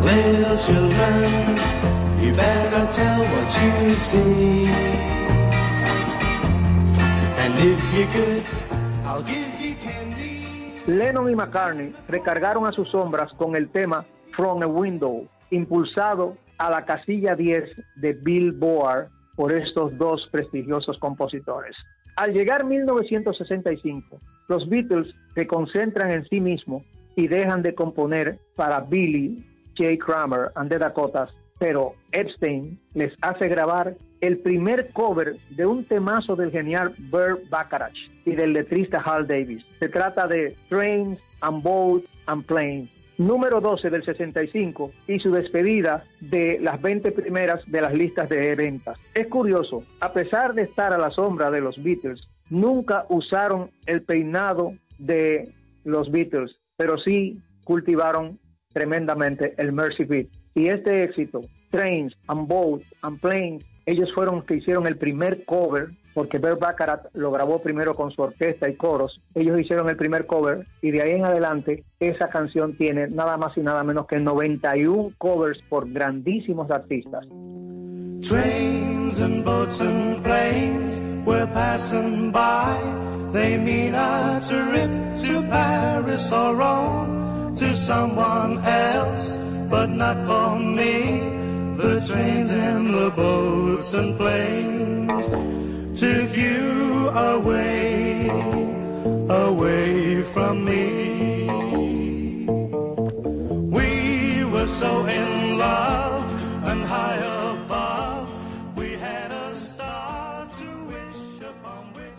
little 0.04 0.58
children, 0.58 1.58
you 2.20 2.34
better 2.34 2.72
not 2.72 2.90
tell 2.90 3.22
what 3.22 3.48
you 3.62 3.96
see. 3.96 4.66
And 7.38 7.54
if 7.60 7.94
you 7.94 8.08
could, 8.08 8.44
I'll 9.06 9.22
give 9.22 9.62
you 9.62 9.76
candy. 9.76 10.82
Lennon 10.88 11.30
y 11.30 11.36
McCartney 11.36 11.94
recargaron 12.08 12.66
a 12.66 12.72
sus 12.72 12.90
sombras 12.90 13.32
con 13.34 13.56
el 13.56 13.70
tema 13.70 14.04
From 14.36 14.64
a 14.64 14.68
Window, 14.68 15.26
impulsado 15.50 16.38
a 16.58 16.70
la 16.70 16.86
casilla 16.86 17.36
10 17.36 17.64
de 17.98 18.14
Billboard 18.14 19.10
por 19.36 19.52
estos 19.52 19.98
dos 19.98 20.28
prestigiosos 20.32 20.98
compositores. 21.00 21.76
Al 22.16 22.34
llegar 22.34 22.66
1965, 22.66 24.20
los 24.48 24.70
Beatles 24.70 25.14
se 25.34 25.48
concentran 25.48 26.12
en 26.12 26.28
sí 26.28 26.40
mismos 26.40 26.84
y 27.16 27.28
dejan 27.28 27.62
de 27.62 27.74
componer 27.74 28.40
para 28.56 28.82
Billy 28.82 29.44
J. 29.78 29.98
Kramer 29.98 30.52
and 30.56 30.70
the 30.70 30.78
Dakotas, 30.78 31.30
pero 31.60 31.96
Epstein 32.12 32.80
les 32.94 33.14
hace 33.22 33.48
grabar 33.48 33.96
el 34.22 34.38
primer 34.40 34.92
cover 34.92 35.38
de 35.50 35.66
un 35.66 35.84
temazo 35.86 36.36
del 36.36 36.52
genial 36.52 36.94
Burt 37.10 37.50
Bacharach 37.50 37.98
y 38.26 38.36
del 38.36 38.54
letrista 38.54 39.02
Hal 39.02 39.26
Davis. 39.28 39.66
Se 39.80 39.90
trata 39.90 40.28
de 40.28 40.56
Trains 40.70 41.18
and 41.42 41.64
Boats 41.64 42.08
and 42.28 42.46
Planes, 42.46 42.90
número 43.26 43.62
12 43.62 43.90
del 43.90 44.04
65 44.04 44.92
y 45.08 45.20
su 45.20 45.32
despedida 45.32 46.04
de 46.20 46.60
las 46.60 46.82
20 46.82 47.12
primeras 47.12 47.62
de 47.68 47.82
las 47.82 47.94
listas 47.94 48.30
de 48.30 48.56
ventas. 48.56 48.98
Es 49.14 49.28
curioso, 49.28 49.84
a 50.00 50.12
pesar 50.12 50.54
de 50.54 50.64
estar 50.64 50.92
a 50.92 50.98
la 50.98 51.12
sombra 51.12 51.52
de 51.52 51.62
los 51.62 51.82
Beatles, 51.82 52.22
nunca 52.50 53.06
usaron 53.10 53.70
el 53.86 54.02
peinado 54.04 54.74
de 54.98 55.54
los 55.84 56.12
Beatles, 56.12 56.52
pero 56.78 56.98
sí 56.98 57.40
cultivaron 57.64 58.40
tremendamente 58.74 59.54
el 59.58 59.72
Mercy 59.72 60.06
Beat. 60.06 60.28
Y 60.56 60.68
este 60.68 61.04
éxito, 61.04 61.42
Trains 61.70 62.14
and 62.28 62.48
Boats 62.48 62.86
and 63.02 63.20
Planes, 63.20 63.64
ellos 63.86 64.12
fueron 64.14 64.38
los 64.38 64.46
que 64.46 64.56
hicieron 64.56 64.88
el 64.88 64.98
primer 64.98 65.46
cover 65.46 65.90
porque 66.14 66.38
Bert 66.38 66.60
Baccarat 66.60 67.08
lo 67.14 67.32
grabó 67.32 67.62
primero 67.62 67.96
con 67.96 68.12
su 68.12 68.22
orquesta 68.22 68.70
y 68.70 68.76
coros. 68.76 69.20
Ellos 69.36 69.60
hicieron 69.60 69.90
el 69.90 69.98
primer 69.98 70.26
cover 70.26 70.66
y 70.82 70.92
de 70.92 71.02
ahí 71.02 71.12
en 71.12 71.26
adelante 71.26 71.84
esa 72.00 72.30
canción 72.30 72.76
tiene 72.76 73.08
nada 73.08 73.38
más 73.38 73.58
y 73.58 73.62
nada 73.62 73.84
menos 73.84 74.08
que 74.08 74.20
91 74.20 75.14
covers 75.18 75.60
por 75.70 75.90
grandísimos 75.90 76.70
artistas. 76.72 77.26
Trains 78.22 79.20
and 79.20 79.44
boats 79.44 79.82
and 79.82 80.24
planes 80.24 81.00
we're 81.26 81.48
passing 81.48 82.32
by. 82.32 82.78
They 83.32 83.58
mean 83.58 83.96
a 83.96 84.42
trip 84.48 85.18
to 85.26 85.42
Paris 85.44 86.32
or 86.32 86.56
Rome 86.56 87.56
to 87.56 87.76
someone 87.76 88.60
else, 88.60 89.32
but 89.70 89.90
not 89.90 90.18
for 90.26 90.60
me. 90.60 91.20
The 91.78 92.02
trains 92.06 92.52
and 92.52 92.94
the 92.94 93.10
boats 93.12 93.94
and 93.94 94.18
planes 94.18 95.71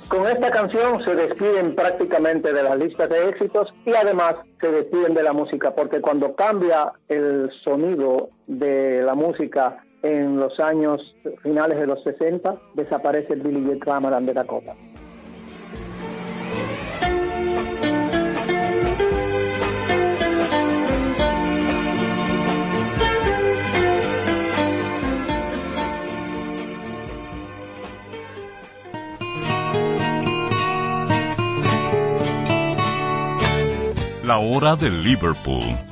Con 0.08 0.28
esta 0.28 0.50
canción 0.50 1.02
se 1.04 1.14
despiden 1.14 1.74
prácticamente 1.74 2.52
de 2.52 2.62
las 2.62 2.78
listas 2.78 3.08
de 3.08 3.30
éxitos 3.30 3.72
y 3.87 3.94
además 3.94 4.35
se 4.61 4.70
despiden 4.70 5.14
de 5.14 5.22
la 5.22 5.32
música 5.32 5.74
porque 5.74 6.02
cuando 6.02 6.35
cambia 6.35 6.92
el 7.08 7.50
sonido 7.64 8.28
de 8.46 9.02
la 9.02 9.14
música 9.14 9.82
en 10.03 10.37
los 10.37 10.59
años 10.61 11.15
finales 11.43 11.79
de 11.79 11.87
los 11.87 12.03
60 12.03 12.61
desaparece 12.75 13.37
Billy 13.37 13.65
J. 13.65 13.79
Kramer 13.79 14.15
and 14.15 14.27
the 14.27 14.35
Dakota. 14.35 14.75
La 34.25 34.38
hora 34.38 34.77
de 34.77 34.88
Liverpool. 34.88 35.91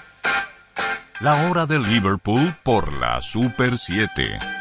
La 1.21 1.47
hora 1.47 1.67
de 1.67 1.77
Liverpool 1.77 2.55
por 2.63 2.91
la 2.93 3.21
Super 3.21 3.77
7. 3.77 4.60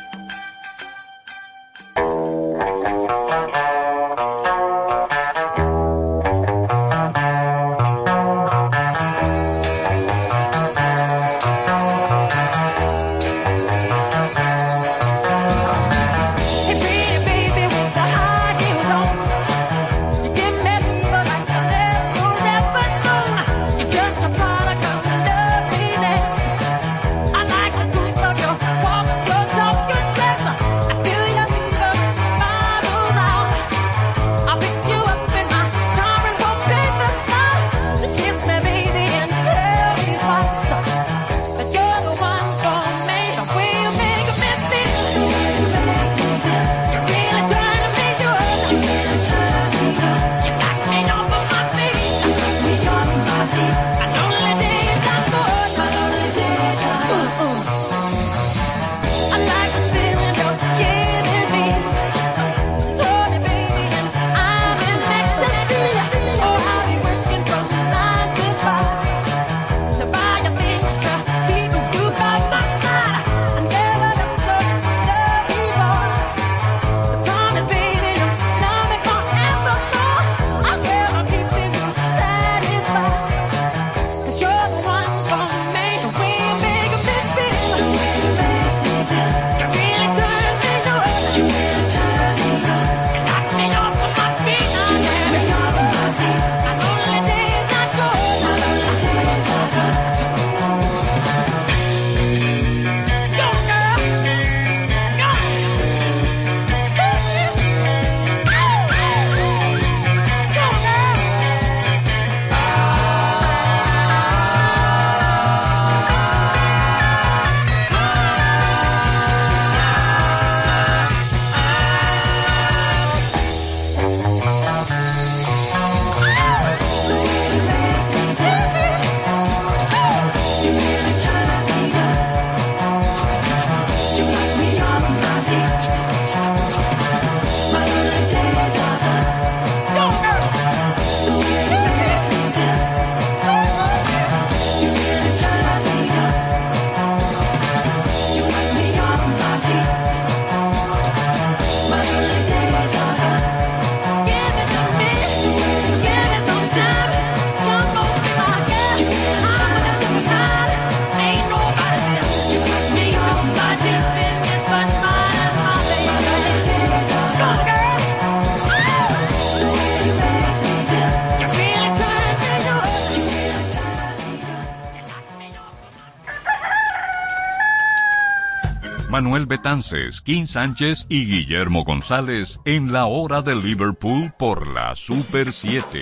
Betances, 179.50 180.20
Kim 180.20 180.46
Sánchez 180.46 181.06
y 181.08 181.26
Guillermo 181.26 181.82
González 181.82 182.60
en 182.64 182.92
la 182.92 183.06
hora 183.06 183.42
de 183.42 183.56
Liverpool 183.56 184.32
por 184.38 184.68
la 184.68 184.94
Super 184.94 185.52
7. 185.52 185.98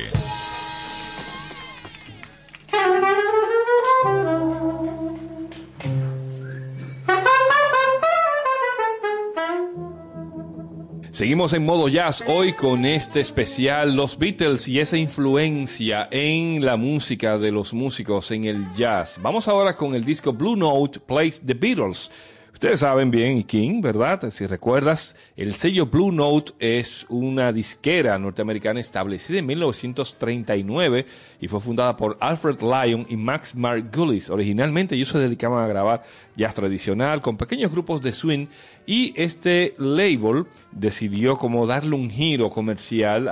Seguimos 11.10 11.54
en 11.54 11.64
modo 11.64 11.88
jazz 11.88 12.22
hoy 12.28 12.52
con 12.52 12.84
este 12.84 13.20
especial 13.20 13.96
Los 13.96 14.18
Beatles 14.18 14.68
y 14.68 14.78
esa 14.78 14.98
influencia 14.98 16.06
en 16.10 16.62
la 16.62 16.76
música 16.76 17.38
de 17.38 17.50
los 17.50 17.72
músicos 17.72 18.30
en 18.30 18.44
el 18.44 18.70
jazz. 18.74 19.18
Vamos 19.22 19.48
ahora 19.48 19.74
con 19.74 19.94
el 19.94 20.04
disco 20.04 20.34
Blue 20.34 20.54
Note 20.54 21.00
Plays 21.00 21.40
The 21.40 21.54
Beatles. 21.54 22.10
Ustedes 22.58 22.80
saben 22.80 23.12
bien, 23.12 23.44
King, 23.44 23.80
¿verdad? 23.80 24.32
Si 24.32 24.44
recuerdas, 24.44 25.14
el 25.36 25.54
sello 25.54 25.86
Blue 25.86 26.10
Note 26.10 26.54
es 26.58 27.06
una 27.08 27.52
disquera 27.52 28.18
norteamericana 28.18 28.80
establecida 28.80 29.38
en 29.38 29.46
1939 29.46 31.06
y 31.40 31.46
fue 31.46 31.60
fundada 31.60 31.96
por 31.96 32.16
Alfred 32.18 32.60
Lyon 32.60 33.06
y 33.08 33.16
Max 33.16 33.54
Margulis. 33.54 34.28
Originalmente 34.28 34.96
ellos 34.96 35.10
se 35.10 35.20
dedicaban 35.20 35.64
a 35.64 35.68
grabar 35.68 36.02
jazz 36.34 36.52
tradicional 36.52 37.20
con 37.20 37.36
pequeños 37.36 37.70
grupos 37.70 38.02
de 38.02 38.12
swing 38.12 38.48
y 38.88 39.12
este 39.16 39.74
label 39.76 40.46
decidió 40.72 41.36
como 41.36 41.66
darle 41.66 41.94
un 41.94 42.08
giro 42.08 42.48
comercial 42.48 43.28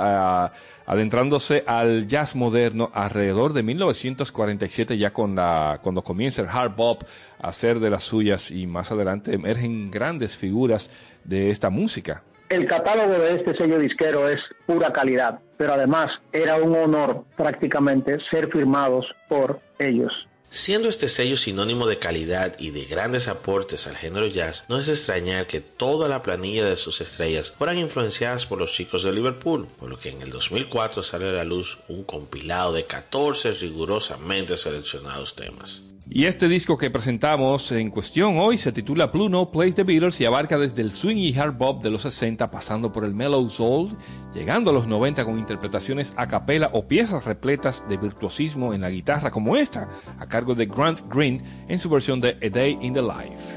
adentrándose 0.84 1.64
al 1.66 2.06
jazz 2.06 2.36
moderno 2.36 2.90
alrededor 2.92 3.54
de 3.54 3.62
1947 3.62 4.98
ya 4.98 5.14
con 5.14 5.34
la, 5.34 5.80
cuando 5.82 6.02
comienza 6.02 6.42
el 6.42 6.48
hard 6.48 6.76
bop 6.76 7.04
a 7.40 7.48
hacer 7.48 7.80
de 7.80 7.88
las 7.88 8.02
suyas 8.02 8.50
y 8.50 8.66
más 8.66 8.92
adelante 8.92 9.34
emergen 9.34 9.90
grandes 9.90 10.36
figuras 10.36 10.90
de 11.24 11.48
esta 11.48 11.70
música. 11.70 12.22
El 12.50 12.66
catálogo 12.66 13.14
de 13.14 13.36
este 13.36 13.56
sello 13.56 13.78
disquero 13.78 14.28
es 14.28 14.38
pura 14.66 14.92
calidad, 14.92 15.40
pero 15.56 15.72
además 15.72 16.10
era 16.34 16.56
un 16.56 16.76
honor 16.76 17.24
prácticamente 17.34 18.18
ser 18.30 18.50
firmados 18.52 19.06
por 19.26 19.58
ellos. 19.78 20.12
Siendo 20.56 20.88
este 20.88 21.10
sello 21.10 21.36
sinónimo 21.36 21.86
de 21.86 21.98
calidad 21.98 22.56
y 22.58 22.70
de 22.70 22.86
grandes 22.86 23.28
aportes 23.28 23.86
al 23.86 23.94
género 23.94 24.26
jazz, 24.26 24.64
no 24.70 24.78
es 24.78 24.88
extrañar 24.88 25.46
que 25.46 25.60
toda 25.60 26.08
la 26.08 26.22
planilla 26.22 26.64
de 26.64 26.76
sus 26.76 27.02
estrellas 27.02 27.52
fueran 27.58 27.76
influenciadas 27.76 28.46
por 28.46 28.58
los 28.58 28.72
chicos 28.72 29.02
de 29.04 29.12
Liverpool, 29.12 29.68
por 29.78 29.90
lo 29.90 29.98
que 29.98 30.08
en 30.08 30.22
el 30.22 30.30
2004 30.30 31.02
sale 31.02 31.28
a 31.28 31.32
la 31.32 31.44
luz 31.44 31.80
un 31.88 32.04
compilado 32.04 32.72
de 32.72 32.84
14 32.84 33.52
rigurosamente 33.52 34.56
seleccionados 34.56 35.36
temas. 35.36 35.82
Y 36.08 36.26
este 36.26 36.48
disco 36.48 36.78
que 36.78 36.88
presentamos 36.88 37.72
en 37.72 37.90
cuestión 37.90 38.38
hoy 38.38 38.58
se 38.58 38.70
titula 38.70 39.06
Blue 39.06 39.28
Note 39.28 39.50
Plays 39.52 39.74
the 39.74 39.82
Beatles 39.82 40.20
y 40.20 40.24
abarca 40.24 40.56
desde 40.56 40.82
el 40.82 40.92
swing 40.92 41.16
y 41.16 41.36
hard 41.36 41.56
bop 41.56 41.82
de 41.82 41.90
los 41.90 42.02
60 42.02 42.46
pasando 42.46 42.92
por 42.92 43.04
el 43.04 43.12
mellow 43.12 43.50
soul, 43.50 43.96
llegando 44.32 44.70
a 44.70 44.72
los 44.72 44.86
90 44.86 45.24
con 45.24 45.36
interpretaciones 45.36 46.12
a 46.16 46.28
capela 46.28 46.70
o 46.72 46.86
piezas 46.86 47.24
repletas 47.24 47.84
de 47.88 47.96
virtuosismo 47.96 48.72
en 48.72 48.82
la 48.82 48.90
guitarra 48.90 49.32
como 49.32 49.56
esta, 49.56 49.88
a 50.18 50.26
cargo 50.26 50.54
de 50.54 50.66
Grant 50.66 51.00
Green 51.12 51.42
en 51.66 51.78
su 51.80 51.90
versión 51.90 52.20
de 52.20 52.38
A 52.40 52.50
Day 52.50 52.78
in 52.80 52.94
the 52.94 53.02
Life. 53.02 53.56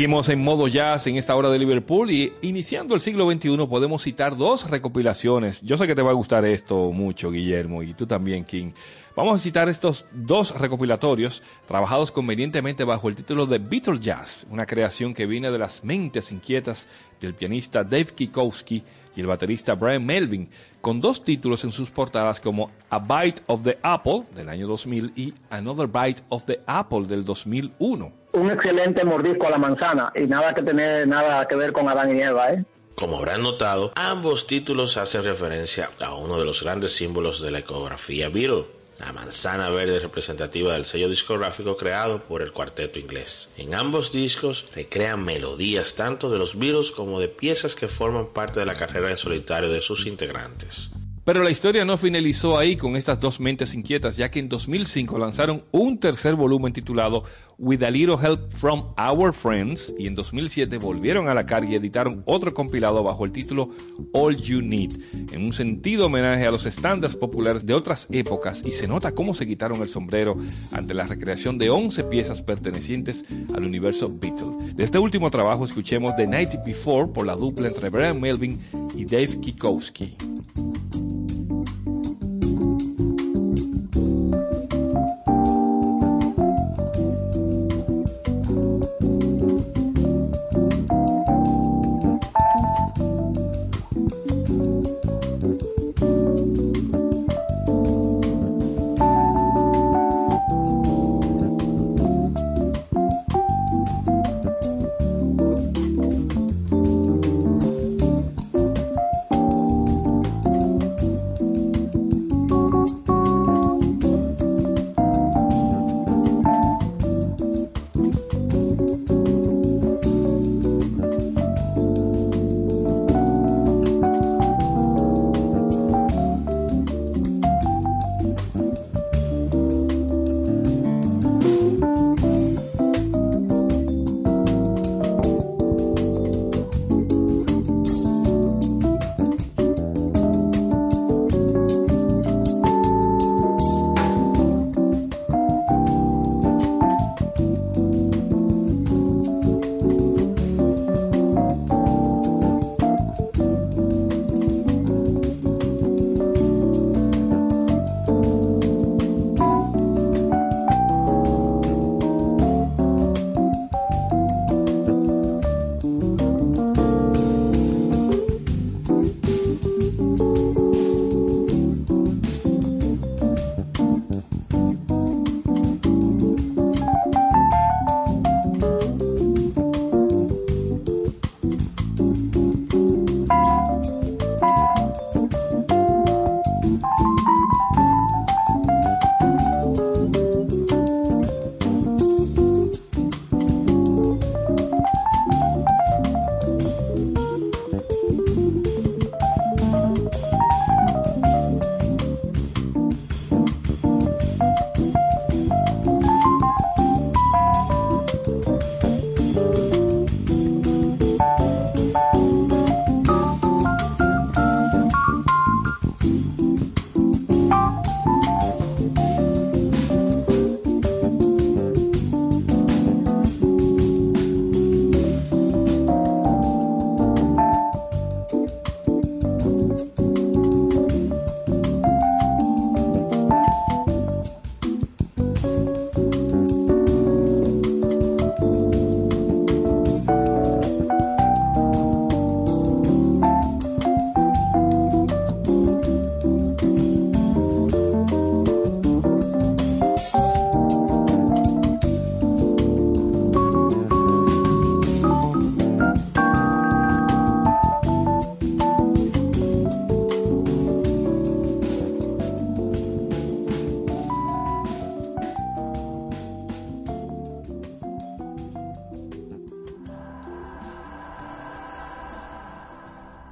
Seguimos 0.00 0.30
en 0.30 0.42
modo 0.42 0.66
jazz 0.66 1.06
en 1.08 1.16
esta 1.16 1.36
hora 1.36 1.50
de 1.50 1.58
Liverpool 1.58 2.10
y 2.10 2.32
iniciando 2.40 2.94
el 2.94 3.02
siglo 3.02 3.30
XXI 3.30 3.66
podemos 3.66 4.02
citar 4.02 4.34
dos 4.34 4.70
recopilaciones. 4.70 5.60
Yo 5.60 5.76
sé 5.76 5.86
que 5.86 5.94
te 5.94 6.00
va 6.00 6.08
a 6.08 6.14
gustar 6.14 6.42
esto 6.46 6.90
mucho, 6.90 7.30
Guillermo, 7.30 7.82
y 7.82 7.92
tú 7.92 8.06
también, 8.06 8.46
King. 8.46 8.70
Vamos 9.16 9.34
a 9.34 9.42
citar 9.42 9.68
estos 9.68 10.06
dos 10.12 10.56
recopilatorios 10.56 11.42
trabajados 11.66 12.12
convenientemente 12.12 12.84
bajo 12.84 13.08
el 13.08 13.16
título 13.16 13.44
de 13.44 13.58
Beatle 13.58 13.98
Jazz, 13.98 14.46
una 14.50 14.66
creación 14.66 15.14
que 15.14 15.26
viene 15.26 15.50
de 15.50 15.58
las 15.58 15.82
mentes 15.82 16.30
inquietas 16.30 16.86
del 17.20 17.34
pianista 17.34 17.82
Dave 17.82 18.06
Kikowski 18.06 18.84
y 19.16 19.20
el 19.20 19.26
baterista 19.26 19.74
Brian 19.74 20.06
Melvin, 20.06 20.48
con 20.80 21.00
dos 21.00 21.24
títulos 21.24 21.64
en 21.64 21.72
sus 21.72 21.90
portadas 21.90 22.38
como 22.38 22.70
A 22.88 23.00
Bite 23.00 23.42
of 23.46 23.62
the 23.64 23.78
Apple 23.82 24.26
del 24.32 24.48
año 24.48 24.68
2000 24.68 25.12
y 25.16 25.34
Another 25.50 25.88
Bite 25.88 26.22
of 26.28 26.44
the 26.44 26.60
Apple 26.66 27.06
del 27.08 27.24
2001. 27.24 28.12
Un 28.32 28.50
excelente 28.50 29.04
mordisco 29.04 29.48
a 29.48 29.50
la 29.50 29.58
manzana 29.58 30.12
y 30.14 30.22
nada 30.22 30.54
que 30.54 30.62
tener 30.62 31.08
nada 31.08 31.48
que 31.48 31.56
ver 31.56 31.72
con 31.72 31.88
Adán 31.88 32.16
y 32.16 32.22
Eva, 32.22 32.52
¿eh? 32.52 32.64
Como 32.94 33.16
habrán 33.16 33.42
notado, 33.42 33.92
ambos 33.96 34.46
títulos 34.46 34.96
hacen 34.98 35.24
referencia 35.24 35.90
a 36.00 36.14
uno 36.14 36.38
de 36.38 36.44
los 36.44 36.62
grandes 36.62 36.94
símbolos 36.94 37.40
de 37.40 37.50
la 37.50 37.60
ecografía 37.60 38.28
Beatle, 38.28 38.66
la 39.00 39.12
manzana 39.12 39.70
verde 39.70 39.98
representativa 39.98 40.74
del 40.74 40.84
sello 40.84 41.08
discográfico 41.08 41.76
creado 41.76 42.22
por 42.22 42.42
el 42.42 42.52
cuarteto 42.52 42.98
inglés. 42.98 43.48
En 43.56 43.74
ambos 43.74 44.12
discos 44.12 44.66
recrean 44.74 45.24
melodías 45.24 45.94
tanto 45.94 46.30
de 46.30 46.38
los 46.38 46.58
Beatles 46.58 46.90
como 46.90 47.18
de 47.18 47.28
piezas 47.28 47.74
que 47.74 47.88
forman 47.88 48.28
parte 48.28 48.60
de 48.60 48.66
la 48.66 48.76
carrera 48.76 49.10
en 49.10 49.16
solitario 49.16 49.70
de 49.70 49.80
sus 49.80 50.06
integrantes. 50.06 50.90
Pero 51.30 51.44
la 51.44 51.50
historia 51.52 51.84
no 51.84 51.96
finalizó 51.96 52.58
ahí 52.58 52.76
con 52.76 52.96
estas 52.96 53.20
dos 53.20 53.38
mentes 53.38 53.72
inquietas, 53.72 54.16
ya 54.16 54.32
que 54.32 54.40
en 54.40 54.48
2005 54.48 55.16
lanzaron 55.16 55.62
un 55.70 56.00
tercer 56.00 56.34
volumen 56.34 56.72
titulado 56.72 57.22
With 57.56 57.84
a 57.84 57.90
Little 57.92 58.16
Help 58.20 58.50
from 58.50 58.94
Our 58.98 59.32
Friends 59.32 59.94
y 59.96 60.08
en 60.08 60.16
2007 60.16 60.78
volvieron 60.78 61.28
a 61.28 61.34
la 61.34 61.46
carga 61.46 61.70
y 61.70 61.76
editaron 61.76 62.24
otro 62.26 62.52
compilado 62.52 63.04
bajo 63.04 63.24
el 63.24 63.30
título 63.30 63.70
All 64.12 64.38
You 64.38 64.60
Need, 64.60 64.90
en 65.30 65.44
un 65.44 65.52
sentido 65.52 66.06
homenaje 66.06 66.48
a 66.48 66.50
los 66.50 66.66
estándares 66.66 67.14
populares 67.14 67.64
de 67.64 67.74
otras 67.74 68.08
épocas 68.10 68.62
y 68.66 68.72
se 68.72 68.88
nota 68.88 69.12
cómo 69.12 69.32
se 69.32 69.46
quitaron 69.46 69.82
el 69.82 69.88
sombrero 69.88 70.36
ante 70.72 70.94
la 70.94 71.06
recreación 71.06 71.58
de 71.58 71.70
11 71.70 72.02
piezas 72.04 72.42
pertenecientes 72.42 73.24
al 73.54 73.62
universo 73.62 74.12
Beatle. 74.12 74.74
De 74.74 74.82
este 74.82 74.98
último 74.98 75.30
trabajo 75.30 75.64
escuchemos 75.64 76.16
The 76.16 76.26
Night 76.26 76.64
Before 76.66 77.06
por 77.06 77.24
la 77.24 77.36
dupla 77.36 77.68
entre 77.68 77.88
Brian 77.88 78.20
Melvin 78.20 78.60
y 78.96 79.04
Dave 79.04 79.38
Kikowski. 79.40 80.16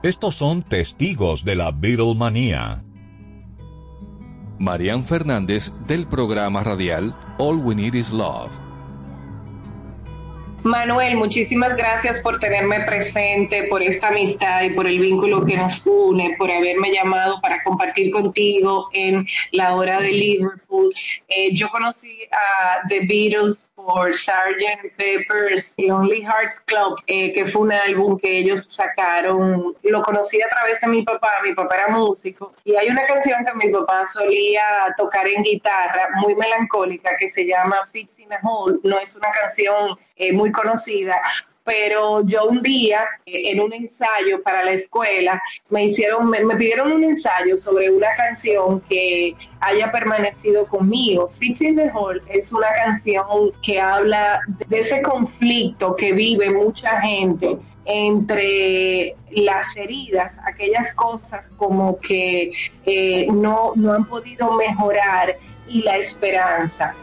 Estos 0.03 0.37
son 0.37 0.63
testigos 0.63 1.45
de 1.45 1.57
la 1.57 1.73
Beatlemanía. 1.73 2.85
Marian 4.61 5.05
Fernández 5.05 5.73
del 5.89 6.07
programa 6.07 6.63
radial 6.63 7.17
All 7.39 7.57
We 7.57 7.75
Need 7.75 7.95
Is 7.95 8.13
Love. 8.13 8.53
Manuel, 10.63 11.17
muchísimas 11.17 11.77
gracias 11.77 12.21
por 12.21 12.39
tenerme 12.39 12.81
presente, 12.81 13.65
por 13.65 13.83
esta 13.83 14.09
amistad 14.09 14.63
y 14.63 14.71
por 14.71 14.87
el 14.87 15.01
vínculo 15.01 15.45
que 15.45 15.57
nos 15.57 15.85
une, 15.85 16.37
por 16.39 16.53
haberme 16.53 16.93
llamado 16.93 17.41
para 17.41 17.65
compartir 17.65 18.13
contigo 18.13 18.91
en 18.93 19.27
la 19.51 19.75
hora 19.75 20.01
de 20.01 20.13
Liverpool. 20.13 20.95
Eh, 21.29 21.55
yo 21.55 21.69
conocí 21.71 22.19
a 22.31 22.87
The 22.89 23.01
Beatles 23.01 23.68
por 23.89 24.15
Sgt. 24.15 24.93
Pepper's 24.99 25.73
Lonely 25.79 26.21
Hearts 26.21 26.61
Club, 26.67 27.01
eh, 27.07 27.33
que 27.33 27.47
fue 27.47 27.63
un 27.63 27.73
álbum 27.73 28.19
que 28.19 28.41
ellos 28.41 28.65
sacaron. 28.65 29.75
Lo 29.83 30.03
conocí 30.03 30.43
a 30.43 30.49
través 30.51 30.79
de 30.83 30.89
mi 30.89 31.03
papá, 31.05 31.31
mi 31.43 31.55
papá 31.55 31.77
era 31.77 31.89
músico, 31.89 32.53
y 32.65 32.77
hay 32.77 32.89
una 32.89 33.07
canción 33.07 33.47
que 33.47 33.67
mi 33.67 33.73
papá 33.73 34.07
solía 34.07 34.95
tocar 34.99 35.27
en 35.27 35.43
guitarra, 35.43 36.11
muy 36.17 36.35
melancólica, 36.35 37.17
que 37.19 37.31
se 37.31 37.47
llama 37.47 37.79
Fixing 37.91 38.31
a 38.31 38.41
Hole. 38.43 38.79
No 38.83 38.99
es 38.99 39.17
una 39.17 39.31
canción 39.31 39.99
eh, 40.17 40.35
muy 40.35 40.53
conocida, 40.53 41.19
pero 41.69 42.23
yo 42.25 42.47
un 42.47 42.63
día 42.63 43.05
eh, 43.27 43.51
en 43.51 43.61
un 43.61 43.75
ensayo 43.75 44.43
para 44.43 44.65
la 44.65 44.71
escuela 44.71 45.43
me 45.69 45.85
hicieron, 45.85 46.31
me, 46.31 46.41
pidieron 46.57 46.91
un 46.93 47.05
ensayo 47.05 47.59
sobre 47.59 47.91
una 47.91 48.09
canción 48.17 48.81
que 48.89 49.37
haya 49.61 49.93
permanecido 49.93 50.67
conmigo. 50.67 51.29
Fixing 51.29 51.77
the 51.77 51.91
Hole 51.93 52.23
es 52.31 52.55
una 52.55 52.69
canción 52.73 53.53
que 53.63 53.79
habla 53.79 54.41
de 54.67 54.79
ese 54.79 55.03
conflicto 55.03 55.95
que 55.95 56.15
vive 56.15 56.51
mucha 56.51 57.03
gente 57.03 57.59
entre 57.85 59.15
las 59.31 59.77
heridas, 59.77 60.39
aquellas 60.47 60.95
cosas 60.95 61.51
como 61.59 62.01
que 62.01 62.53
eh, 62.87 63.27
no, 63.31 63.73
no 63.77 63.93
han 63.93 64.07
podido 64.07 64.53
mejorar 64.53 65.37
y 65.69 65.83
la 65.83 65.99
esperanza. 65.99 66.95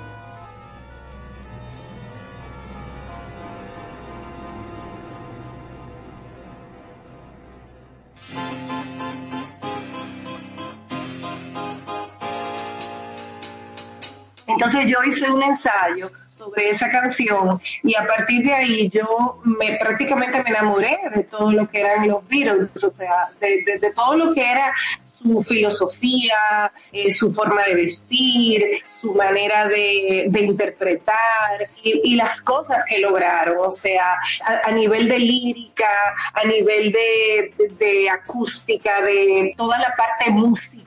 Entonces 14.55 14.89
yo 14.89 15.03
hice 15.03 15.29
un 15.29 15.43
ensayo 15.43 16.11
sobre 16.29 16.69
esa 16.69 16.89
canción 16.89 17.61
y 17.83 17.95
a 17.95 18.05
partir 18.05 18.45
de 18.45 18.53
ahí 18.53 18.89
yo 18.89 19.39
me 19.43 19.77
prácticamente 19.77 20.43
me 20.43 20.49
enamoré 20.49 20.97
de 21.13 21.23
todo 21.23 21.51
lo 21.51 21.69
que 21.69 21.79
eran 21.79 22.07
los 22.07 22.27
Beatles, 22.27 22.83
o 22.83 22.89
sea, 22.89 23.29
de, 23.39 23.93
todo 23.95 24.17
lo 24.17 24.33
que 24.33 24.41
era 24.41 24.73
su 25.03 25.41
filosofía, 25.43 26.71
eh, 26.91 27.11
su 27.11 27.33
forma 27.33 27.63
de 27.63 27.75
vestir, 27.75 28.83
su 29.01 29.13
manera 29.13 29.67
de, 29.67 30.29
interpretar 30.33 31.69
y, 31.81 32.15
las 32.15 32.41
cosas 32.41 32.83
que 32.87 32.99
lograron, 32.99 33.57
o 33.59 33.71
sea, 33.71 34.17
a, 34.43 34.69
a 34.69 34.71
nivel 34.71 35.07
de 35.07 35.19
lírica, 35.19 36.15
a 36.33 36.43
nivel 36.45 36.91
de 36.91 38.09
acústica, 38.09 39.01
de 39.01 39.53
toda 39.57 39.79
la 39.79 39.95
parte 39.95 40.29
musical, 40.29 40.85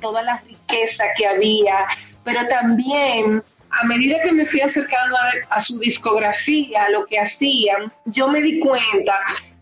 toda 0.00 0.22
la 0.22 0.38
riqueza 0.38 1.04
que 1.16 1.26
había, 1.26 1.86
pero 2.24 2.46
también 2.48 3.42
a 3.70 3.86
medida 3.86 4.20
que 4.22 4.32
me 4.32 4.46
fui 4.46 4.60
acercando 4.60 5.16
a, 5.16 5.56
a 5.56 5.60
su 5.60 5.78
discografía, 5.78 6.84
a 6.84 6.90
lo 6.90 7.06
que 7.06 7.18
hacían, 7.18 7.92
yo 8.04 8.28
me 8.28 8.42
di 8.42 8.58
cuenta 8.58 9.14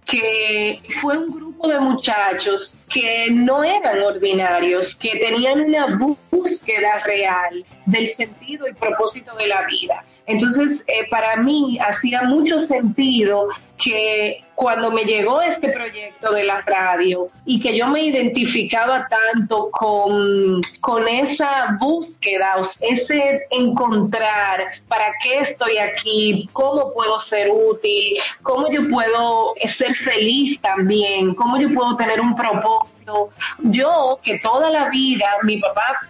que 0.08 0.80
fue 1.00 1.18
un 1.18 1.28
grupo 1.28 1.68
de 1.68 1.78
muchachos 1.80 2.74
que 2.88 3.28
no 3.30 3.62
eran 3.62 4.02
ordinarios, 4.02 4.94
que 4.94 5.16
tenían 5.16 5.60
una 5.60 5.98
búsqueda 6.30 7.00
real 7.00 7.64
del 7.84 8.08
sentido 8.08 8.66
y 8.66 8.72
propósito 8.72 9.36
de 9.36 9.46
la 9.48 9.66
vida. 9.66 10.02
Entonces, 10.28 10.84
eh, 10.86 11.08
para 11.10 11.36
mí 11.36 11.78
hacía 11.80 12.22
mucho 12.22 12.60
sentido 12.60 13.48
que 13.78 14.44
cuando 14.54 14.90
me 14.90 15.04
llegó 15.04 15.40
este 15.40 15.70
proyecto 15.70 16.32
de 16.32 16.44
la 16.44 16.60
radio 16.62 17.30
y 17.46 17.60
que 17.60 17.76
yo 17.76 17.86
me 17.86 18.02
identificaba 18.02 19.08
tanto 19.08 19.70
con, 19.70 20.60
con 20.80 21.08
esa 21.08 21.78
búsqueda, 21.80 22.56
ese 22.80 23.46
encontrar 23.50 24.66
para 24.86 25.14
qué 25.22 25.38
estoy 25.38 25.78
aquí, 25.78 26.50
cómo 26.52 26.92
puedo 26.92 27.18
ser 27.18 27.50
útil, 27.50 28.18
cómo 28.42 28.70
yo 28.70 28.86
puedo 28.90 29.54
ser 29.64 29.94
feliz 29.94 30.60
también, 30.60 31.34
cómo 31.34 31.58
yo 31.58 31.72
puedo 31.72 31.96
tener 31.96 32.20
un 32.20 32.36
propósito. 32.36 33.30
Yo, 33.60 34.18
que 34.22 34.40
toda 34.40 34.68
la 34.68 34.90
vida 34.90 35.26
mi 35.44 35.56
papá 35.58 36.00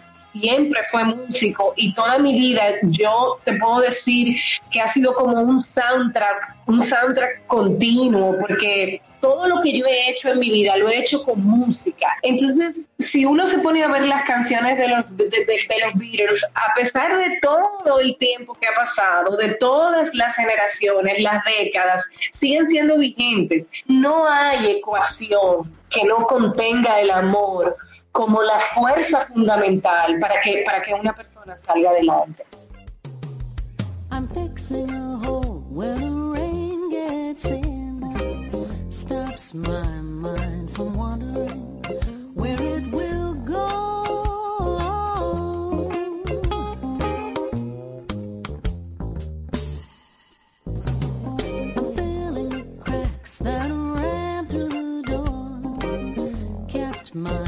siempre 0.40 0.80
fue 0.90 1.04
músico 1.04 1.72
y 1.76 1.92
toda 1.94 2.18
mi 2.18 2.32
vida 2.38 2.64
yo 2.82 3.38
te 3.44 3.54
puedo 3.54 3.80
decir 3.80 4.36
que 4.70 4.80
ha 4.80 4.88
sido 4.88 5.14
como 5.14 5.40
un 5.40 5.60
soundtrack, 5.60 6.56
un 6.66 6.84
soundtrack 6.84 7.46
continuo, 7.46 8.36
porque 8.38 9.00
todo 9.20 9.48
lo 9.48 9.60
que 9.62 9.76
yo 9.76 9.84
he 9.86 10.10
hecho 10.10 10.28
en 10.30 10.38
mi 10.38 10.50
vida 10.50 10.76
lo 10.76 10.88
he 10.88 10.98
hecho 10.98 11.22
con 11.24 11.42
música. 11.42 12.06
Entonces, 12.22 12.76
si 12.98 13.24
uno 13.24 13.46
se 13.46 13.58
pone 13.58 13.82
a 13.82 13.88
ver 13.88 14.04
las 14.04 14.22
canciones 14.24 14.78
de 14.78 14.88
los, 14.88 15.16
de, 15.16 15.24
de- 15.28 15.44
de 15.44 15.84
los 15.84 15.94
Beatles, 15.94 16.44
a 16.54 16.74
pesar 16.74 17.16
de 17.18 17.38
todo 17.42 17.98
el 17.98 18.16
tiempo 18.18 18.54
que 18.54 18.68
ha 18.68 18.74
pasado, 18.74 19.36
de 19.36 19.54
todas 19.54 20.14
las 20.14 20.36
generaciones, 20.36 21.20
las 21.20 21.42
décadas, 21.44 22.04
siguen 22.30 22.68
siendo 22.68 22.96
vigentes. 22.98 23.70
No 23.86 24.28
hay 24.28 24.68
ecuación 24.70 25.74
que 25.90 26.04
no 26.04 26.18
contenga 26.26 27.00
el 27.00 27.10
amor 27.10 27.76
como 28.18 28.42
la 28.42 28.58
fuerza 28.58 29.20
fundamental 29.26 30.18
para 30.18 30.40
que, 30.40 30.64
para 30.66 30.82
que 30.82 30.92
una 30.92 31.14
persona 31.14 31.56
salga 31.56 31.90
adelante. 31.90 32.44
I'm 34.10 34.26
fixing 34.30 34.90
a 34.90 35.18
hole 35.18 35.62
where 35.70 35.94
the 35.94 36.10
rain 36.10 36.90
gets 36.90 37.44
in. 37.44 38.90
Stops 38.90 39.54
my 39.54 40.00
mind 40.00 40.68
from 40.74 40.94
wandering 40.94 41.80
where 42.34 42.60
it 42.60 42.90
will 42.90 43.34
go. 43.34 43.68
I'm 50.66 51.94
filling 51.94 52.48
the 52.48 52.66
cracks 52.80 53.38
that 53.38 53.70
ran 53.70 54.46
through 54.48 54.68
the 54.70 55.02
door. 55.06 56.66
Kept 56.66 57.14
my 57.14 57.47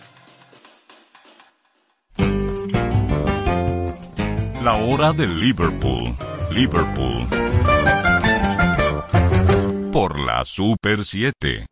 La 4.63 4.75
hora 4.75 5.11
de 5.11 5.25
Liverpool. 5.25 6.15
Liverpool. 6.51 7.27
Por 9.91 10.19
la 10.19 10.45
Super 10.45 11.03
7. 11.03 11.65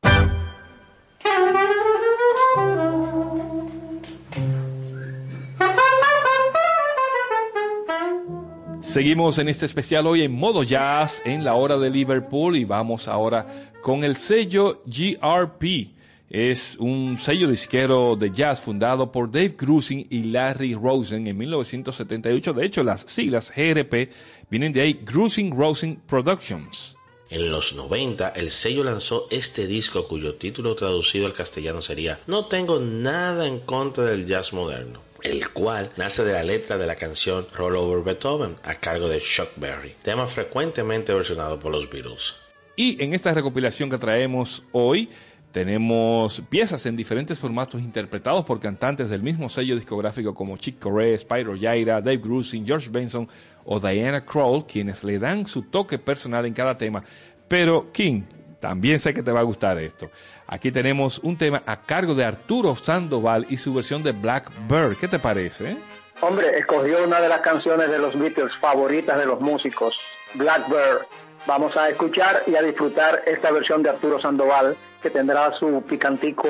Seguimos 8.81 9.37
en 9.37 9.49
este 9.49 9.67
especial 9.67 10.07
hoy 10.07 10.23
en 10.23 10.31
modo 10.31 10.63
jazz 10.63 11.21
en 11.25 11.43
la 11.43 11.53
hora 11.53 11.77
de 11.77 11.91
Liverpool 11.91 12.57
y 12.57 12.65
vamos 12.65 13.07
ahora 13.07 13.45
con 13.83 14.03
el 14.03 14.15
sello 14.15 14.81
GRP. 14.87 15.98
Es 16.30 16.77
un 16.77 17.17
sello 17.17 17.49
disquero 17.49 18.15
de 18.15 18.30
jazz 18.30 18.61
fundado 18.61 19.11
por 19.11 19.32
Dave 19.32 19.55
Grusin 19.57 20.05
y 20.11 20.25
Larry 20.25 20.75
Rosen 20.75 21.25
en 21.25 21.36
1978. 21.36 22.53
De 22.53 22.65
hecho, 22.65 22.84
las 22.84 23.01
siglas 23.01 23.51
GRP 23.55 24.11
vienen 24.47 24.71
de 24.71 24.82
ahí, 24.82 24.99
Grusin 25.03 25.57
Rosen 25.57 25.99
Productions. 26.07 26.95
En 27.32 27.51
los 27.51 27.73
90, 27.73 28.30
el 28.30 28.51
sello 28.51 28.84
lanzó 28.84 29.27
este 29.32 29.65
disco 29.65 30.07
cuyo 30.07 30.36
título 30.36 30.75
traducido 30.75 31.25
al 31.25 31.34
castellano 31.34 31.82
sería 31.82 32.19
No 32.27 32.45
tengo 32.45 32.80
nada 32.80 33.47
en 33.47 33.59
contra 33.59 34.05
del 34.05 34.27
jazz 34.27 34.53
moderno, 34.53 35.01
el 35.23 35.49
cual 35.49 35.91
nace 35.97 36.23
de 36.23 36.34
la 36.34 36.43
letra 36.43 36.77
de 36.77 36.86
la 36.86 36.95
canción 36.95 37.47
Roll 37.55 37.75
Over 37.75 38.03
Beethoven 38.03 38.55
a 38.63 38.75
cargo 38.75 39.09
de 39.09 39.19
Chuck 39.19 39.49
Berry, 39.55 39.95
tema 40.03 40.27
frecuentemente 40.27 41.11
versionado 41.11 41.59
por 41.59 41.71
los 41.71 41.89
Beatles. 41.89 42.36
Y 42.75 43.03
en 43.03 43.13
esta 43.13 43.34
recopilación 43.34 43.89
que 43.89 43.97
traemos 43.97 44.63
hoy, 44.71 45.09
tenemos 45.51 46.41
piezas 46.49 46.85
en 46.85 46.95
diferentes 46.95 47.39
formatos 47.39 47.81
interpretados 47.81 48.45
por 48.45 48.59
cantantes 48.59 49.09
del 49.09 49.23
mismo 49.23 49.49
sello 49.49 49.75
discográfico 49.75 50.35
como 50.35 50.57
Chick 50.57 50.79
Corea, 50.79 51.17
Spyro 51.17 51.55
Yaira, 51.55 52.01
Dave 52.01 52.17
Grusin, 52.17 52.65
George 52.65 52.89
Benson 52.91 53.27
o 53.65 53.79
Diana 53.79 54.23
Kroll, 54.23 54.65
quienes 54.67 55.03
le 55.03 55.17
dan 55.17 55.47
su 55.47 55.63
toque 55.63 55.97
personal 55.97 56.45
en 56.45 56.53
cada 56.53 56.77
tema. 56.77 57.03
Pero 57.47 57.91
King, 57.91 58.21
también 58.59 58.99
sé 58.99 59.11
que 59.13 59.23
te 59.23 59.31
va 59.31 59.39
a 59.39 59.43
gustar 59.43 59.79
esto. 59.79 60.11
Aquí 60.45 60.71
tenemos 60.71 61.17
un 61.19 61.35
tema 61.35 61.63
a 61.65 61.81
cargo 61.81 62.13
de 62.13 62.25
Arturo 62.25 62.75
Sandoval 62.75 63.47
y 63.49 63.57
su 63.57 63.73
versión 63.73 64.03
de 64.03 64.11
Blackbird. 64.11 64.97
¿Qué 64.97 65.07
te 65.07 65.17
parece? 65.17 65.77
Hombre, 66.21 66.59
escogió 66.59 67.03
una 67.03 67.21
de 67.21 67.29
las 67.29 67.41
canciones 67.41 67.89
de 67.89 67.97
los 67.97 68.17
Beatles 68.19 68.51
favoritas 68.59 69.17
de 69.17 69.25
los 69.25 69.39
músicos, 69.41 69.95
Blackbird. 70.35 71.07
Vamos 71.47 71.75
a 71.75 71.89
escuchar 71.89 72.43
y 72.45 72.55
a 72.55 72.61
disfrutar 72.61 73.23
esta 73.25 73.49
versión 73.49 73.81
de 73.81 73.89
Arturo 73.89 74.21
Sandoval 74.21 74.77
que 75.01 75.09
tendrá 75.09 75.51
su 75.57 75.81
picantico 75.87 76.47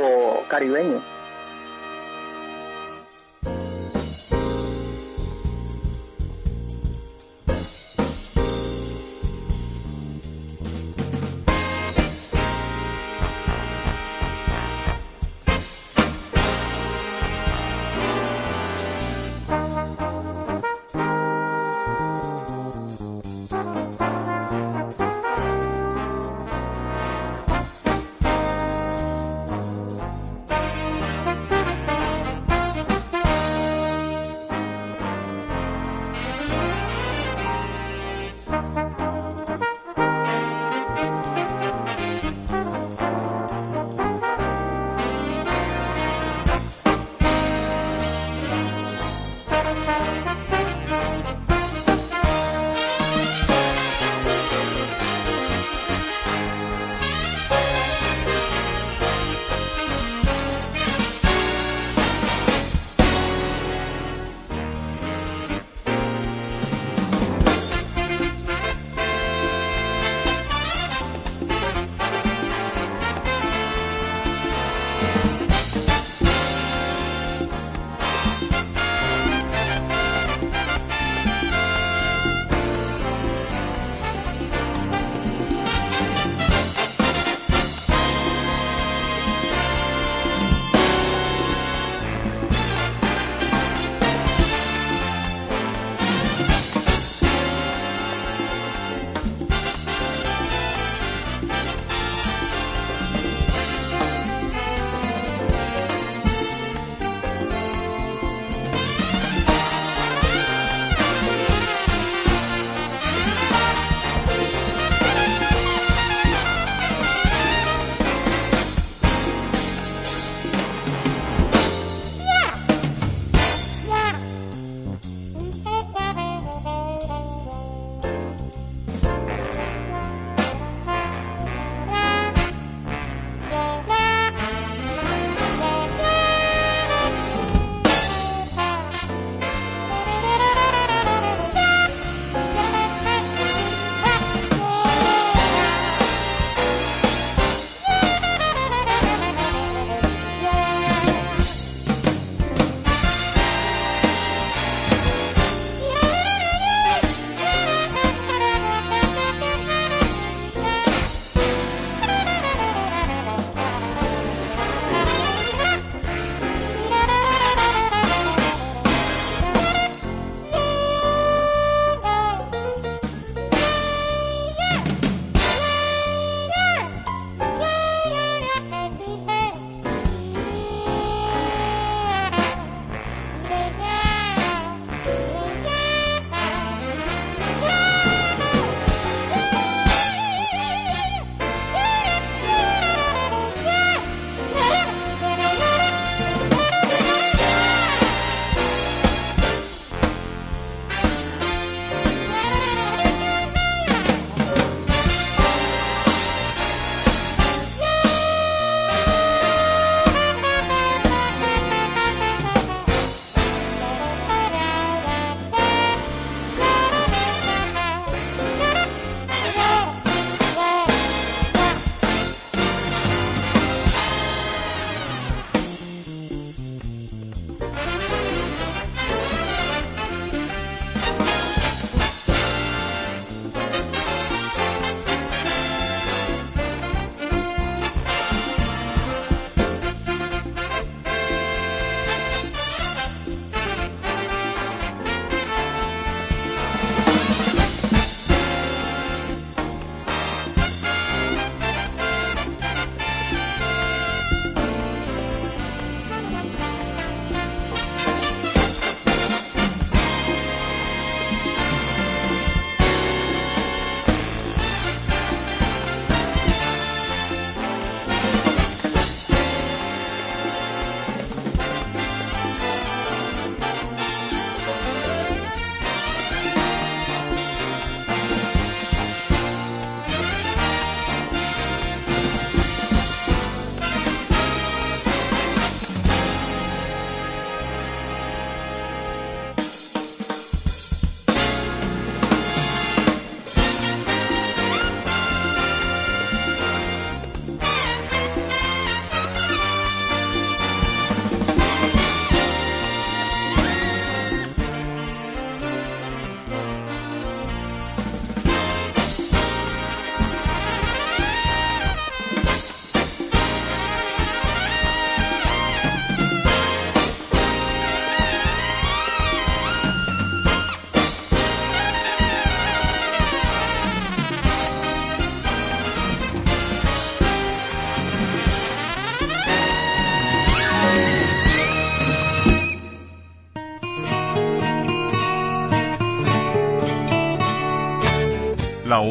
caribeño. 0.48 1.02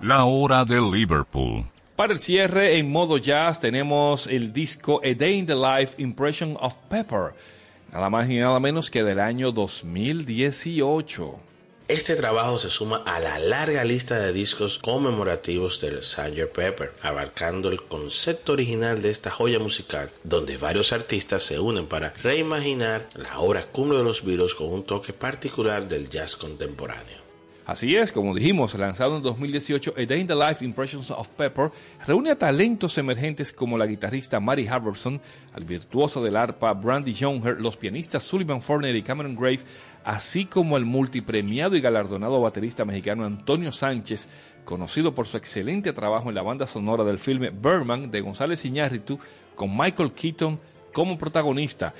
La 0.00 0.24
hora 0.26 0.64
de 0.64 0.80
Liverpool. 0.80 1.64
Para 1.96 2.12
el 2.12 2.20
cierre, 2.20 2.78
en 2.78 2.88
modo 2.88 3.18
jazz, 3.18 3.58
tenemos 3.58 4.28
el 4.28 4.52
disco 4.52 5.00
A 5.02 5.12
Day 5.12 5.38
in 5.38 5.46
the 5.46 5.56
Life 5.56 6.00
Impression 6.00 6.56
of 6.60 6.74
Pepper. 6.88 7.34
Nada 7.92 8.08
más 8.08 8.30
y 8.30 8.36
nada 8.36 8.60
menos 8.60 8.92
que 8.92 9.02
del 9.02 9.18
año 9.18 9.50
2018. 9.50 11.40
Este 11.88 12.14
trabajo 12.14 12.60
se 12.60 12.70
suma 12.70 13.02
a 13.06 13.18
la 13.18 13.40
larga 13.40 13.82
lista 13.82 14.20
de 14.20 14.32
discos 14.32 14.78
conmemorativos 14.78 15.80
del 15.80 16.04
Sgt. 16.04 16.52
Pepper, 16.54 16.92
abarcando 17.02 17.68
el 17.68 17.82
concepto 17.82 18.52
original 18.52 19.02
de 19.02 19.10
esta 19.10 19.32
joya 19.32 19.58
musical, 19.58 20.12
donde 20.22 20.58
varios 20.58 20.92
artistas 20.92 21.42
se 21.42 21.58
unen 21.58 21.88
para 21.88 22.14
reimaginar 22.22 23.08
la 23.16 23.40
obra 23.40 23.64
cumbre 23.64 23.98
de 23.98 24.04
los 24.04 24.24
Beatles 24.24 24.54
con 24.54 24.68
un 24.68 24.84
toque 24.84 25.12
particular 25.12 25.88
del 25.88 26.08
jazz 26.08 26.36
contemporáneo. 26.36 27.27
Así 27.68 27.94
es, 27.96 28.12
como 28.12 28.34
dijimos, 28.34 28.72
lanzado 28.78 29.18
en 29.18 29.22
2018, 29.22 29.92
A 29.94 30.06
Day 30.06 30.22
in 30.22 30.26
the 30.26 30.34
Life 30.34 30.64
Impressions 30.64 31.10
of 31.10 31.28
Pepper 31.28 31.70
reúne 32.06 32.30
a 32.30 32.38
talentos 32.38 32.96
emergentes 32.96 33.52
como 33.52 33.76
la 33.76 33.84
guitarrista 33.84 34.40
Mary 34.40 34.66
Harrison, 34.66 35.20
al 35.52 35.64
virtuoso 35.64 36.24
del 36.24 36.36
arpa 36.36 36.72
Brandy 36.72 37.12
Younger, 37.12 37.60
los 37.60 37.76
pianistas 37.76 38.22
Sullivan 38.22 38.62
Forner 38.62 38.96
y 38.96 39.02
Cameron 39.02 39.36
Grave, 39.36 39.60
así 40.02 40.46
como 40.46 40.76
al 40.76 40.86
multipremiado 40.86 41.76
y 41.76 41.82
galardonado 41.82 42.40
baterista 42.40 42.86
mexicano 42.86 43.26
Antonio 43.26 43.70
Sánchez, 43.70 44.30
conocido 44.64 45.14
por 45.14 45.26
su 45.26 45.36
excelente 45.36 45.92
trabajo 45.92 46.30
en 46.30 46.36
la 46.36 46.42
banda 46.42 46.66
sonora 46.66 47.04
del 47.04 47.18
filme 47.18 47.50
Berman 47.50 48.10
de 48.10 48.22
González 48.22 48.64
Iñárritu, 48.64 49.18
con 49.54 49.76
Michael 49.76 50.12
Keaton 50.12 50.58
como 50.94 51.18
protagonista. 51.18 51.92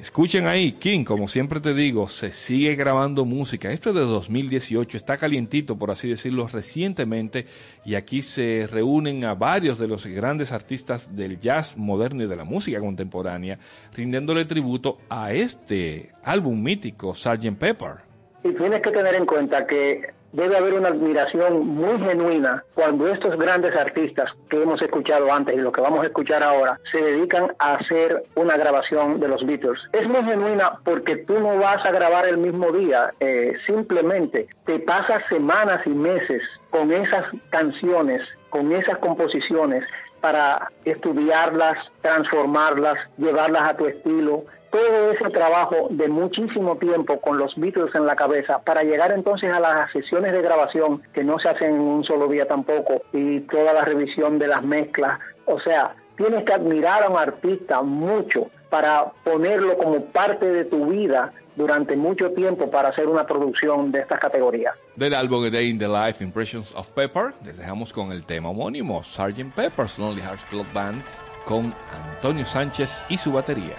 Escuchen 0.00 0.46
ahí, 0.46 0.72
King, 0.72 1.04
como 1.04 1.28
siempre 1.28 1.60
te 1.60 1.74
digo, 1.74 2.08
se 2.08 2.32
sigue 2.32 2.74
grabando 2.74 3.26
música. 3.26 3.70
Esto 3.70 3.90
es 3.90 3.96
de 3.96 4.00
2018, 4.00 4.96
está 4.96 5.18
calientito, 5.18 5.76
por 5.76 5.90
así 5.90 6.08
decirlo, 6.08 6.48
recientemente, 6.48 7.44
y 7.84 7.96
aquí 7.96 8.22
se 8.22 8.66
reúnen 8.72 9.26
a 9.26 9.34
varios 9.34 9.78
de 9.78 9.88
los 9.88 10.06
grandes 10.06 10.52
artistas 10.52 11.14
del 11.14 11.38
jazz 11.38 11.76
moderno 11.76 12.24
y 12.24 12.28
de 12.28 12.36
la 12.36 12.44
música 12.44 12.80
contemporánea, 12.80 13.58
rindiéndole 13.94 14.46
tributo 14.46 15.00
a 15.10 15.34
este 15.34 16.12
álbum 16.24 16.62
mítico, 16.62 17.14
Sgt. 17.14 17.58
Pepper. 17.58 17.96
Y 18.42 18.52
tienes 18.54 18.80
que 18.80 18.90
tener 18.90 19.14
en 19.14 19.26
cuenta 19.26 19.66
que 19.66 20.14
debe 20.32 20.56
haber 20.56 20.74
una 20.74 20.88
admiración 20.88 21.66
muy 21.66 21.98
genuina 21.98 22.64
cuando 22.74 23.08
estos 23.08 23.36
grandes 23.36 23.76
artistas 23.76 24.30
que 24.48 24.62
hemos 24.62 24.80
escuchado 24.82 25.32
antes 25.32 25.56
y 25.56 25.60
lo 25.60 25.72
que 25.72 25.80
vamos 25.80 26.00
a 26.00 26.06
escuchar 26.06 26.42
ahora 26.42 26.78
se 26.92 27.02
dedican 27.02 27.52
a 27.58 27.74
hacer 27.74 28.24
una 28.36 28.56
grabación 28.56 29.20
de 29.20 29.28
los 29.28 29.44
Beatles. 29.44 29.80
Es 29.92 30.08
muy 30.08 30.22
genuina 30.24 30.78
porque 30.84 31.16
tú 31.16 31.38
no 31.40 31.58
vas 31.58 31.84
a 31.84 31.92
grabar 31.92 32.26
el 32.26 32.38
mismo 32.38 32.70
día, 32.72 33.12
eh, 33.20 33.54
simplemente 33.66 34.48
te 34.64 34.78
pasas 34.80 35.22
semanas 35.28 35.80
y 35.86 35.90
meses 35.90 36.42
con 36.70 36.92
esas 36.92 37.24
canciones, 37.50 38.22
con 38.50 38.72
esas 38.72 38.98
composiciones 38.98 39.84
para 40.20 40.70
estudiarlas, 40.84 41.76
transformarlas, 42.02 42.96
llevarlas 43.16 43.70
a 43.70 43.76
tu 43.76 43.86
estilo, 43.86 44.44
todo 44.70 45.12
ese 45.12 45.30
trabajo 45.30 45.88
de 45.90 46.08
muchísimo 46.08 46.76
tiempo 46.76 47.20
con 47.20 47.38
los 47.38 47.54
Beatles 47.56 47.94
en 47.94 48.06
la 48.06 48.16
cabeza 48.16 48.60
para 48.60 48.82
llegar 48.82 49.12
entonces 49.12 49.52
a 49.52 49.60
las 49.60 49.90
sesiones 49.92 50.32
de 50.32 50.42
grabación 50.42 51.02
que 51.12 51.24
no 51.24 51.38
se 51.38 51.48
hacen 51.48 51.74
en 51.74 51.80
un 51.80 52.04
solo 52.04 52.28
día 52.28 52.46
tampoco 52.46 53.02
y 53.12 53.40
toda 53.40 53.72
la 53.72 53.84
revisión 53.84 54.38
de 54.38 54.48
las 54.48 54.62
mezclas. 54.62 55.18
O 55.46 55.60
sea, 55.60 55.94
tienes 56.16 56.44
que 56.44 56.52
admirar 56.52 57.02
a 57.02 57.08
un 57.08 57.16
artista 57.16 57.82
mucho 57.82 58.50
para 58.68 59.06
ponerlo 59.24 59.76
como 59.76 60.04
parte 60.06 60.46
de 60.46 60.64
tu 60.64 60.86
vida 60.86 61.32
durante 61.56 61.96
mucho 61.96 62.30
tiempo 62.30 62.70
para 62.70 62.90
hacer 62.90 63.08
una 63.08 63.26
producción 63.26 63.90
de 63.90 64.00
estas 64.00 64.20
categorías. 64.20 64.74
Del 64.96 65.14
álbum 65.14 65.44
A 65.44 65.50
Day 65.50 65.68
in 65.68 65.78
the 65.78 65.88
Life 65.88 66.22
Impressions 66.22 66.74
of 66.74 66.88
Pepper, 66.90 67.34
les 67.44 67.58
dejamos 67.58 67.92
con 67.92 68.12
el 68.12 68.24
tema 68.24 68.50
homónimo, 68.50 69.02
Sgt. 69.02 69.52
Pepper's 69.54 69.98
Lonely 69.98 70.22
Hearts 70.22 70.44
Club 70.44 70.66
Band, 70.72 71.02
con 71.44 71.74
Antonio 71.92 72.46
Sánchez 72.46 73.04
y 73.08 73.18
su 73.18 73.32
batería. 73.32 73.76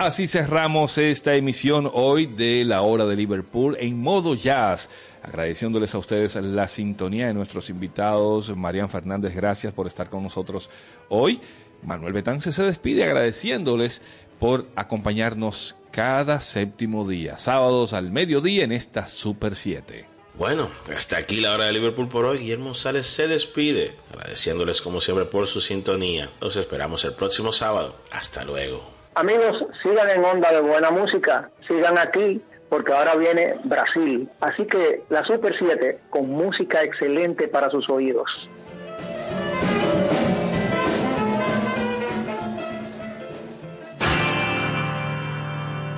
Así 0.00 0.26
cerramos 0.26 0.96
esta 0.96 1.34
emisión 1.34 1.90
hoy 1.92 2.24
de 2.24 2.64
la 2.64 2.80
hora 2.80 3.04
de 3.04 3.16
Liverpool 3.16 3.76
en 3.78 4.00
modo 4.00 4.34
jazz. 4.34 4.88
Agradeciéndoles 5.22 5.94
a 5.94 5.98
ustedes 5.98 6.36
la 6.36 6.68
sintonía 6.68 7.26
de 7.26 7.34
nuestros 7.34 7.68
invitados. 7.68 8.56
Marian 8.56 8.88
Fernández, 8.88 9.34
gracias 9.34 9.74
por 9.74 9.86
estar 9.86 10.08
con 10.08 10.22
nosotros 10.22 10.70
hoy. 11.10 11.42
Manuel 11.82 12.14
Betance 12.14 12.50
se 12.50 12.62
despide 12.62 13.04
agradeciéndoles 13.04 14.00
por 14.38 14.68
acompañarnos 14.74 15.76
cada 15.90 16.40
séptimo 16.40 17.06
día, 17.06 17.36
sábados 17.36 17.92
al 17.92 18.10
mediodía 18.10 18.64
en 18.64 18.72
esta 18.72 19.06
Super 19.06 19.54
7. 19.54 20.06
Bueno, 20.32 20.70
hasta 20.96 21.18
aquí 21.18 21.42
la 21.42 21.52
hora 21.52 21.66
de 21.66 21.74
Liverpool 21.74 22.08
por 22.08 22.24
hoy. 22.24 22.38
Guillermo 22.38 22.68
González 22.68 23.06
se 23.06 23.28
despide, 23.28 23.96
agradeciéndoles 24.14 24.80
como 24.80 25.02
siempre 25.02 25.26
por 25.26 25.46
su 25.46 25.60
sintonía. 25.60 26.30
Los 26.40 26.56
esperamos 26.56 27.04
el 27.04 27.12
próximo 27.12 27.52
sábado. 27.52 27.94
Hasta 28.10 28.46
luego. 28.46 28.99
Amigos, 29.14 29.66
sigan 29.82 30.08
en 30.08 30.24
onda 30.24 30.52
de 30.52 30.60
buena 30.60 30.90
música, 30.90 31.50
sigan 31.66 31.98
aquí 31.98 32.40
porque 32.68 32.92
ahora 32.92 33.16
viene 33.16 33.56
Brasil. 33.64 34.28
Así 34.40 34.64
que 34.66 35.02
la 35.10 35.24
Super 35.24 35.54
7 35.58 35.98
con 36.10 36.30
música 36.30 36.82
excelente 36.82 37.48
para 37.48 37.68
sus 37.70 37.88
oídos. 37.90 38.30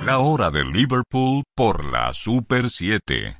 La 0.05 0.19
hora 0.19 0.51
de 0.51 0.65
Liverpool 0.65 1.43
por 1.55 1.85
la 1.85 2.13
Super 2.13 2.69
7. 2.69 3.37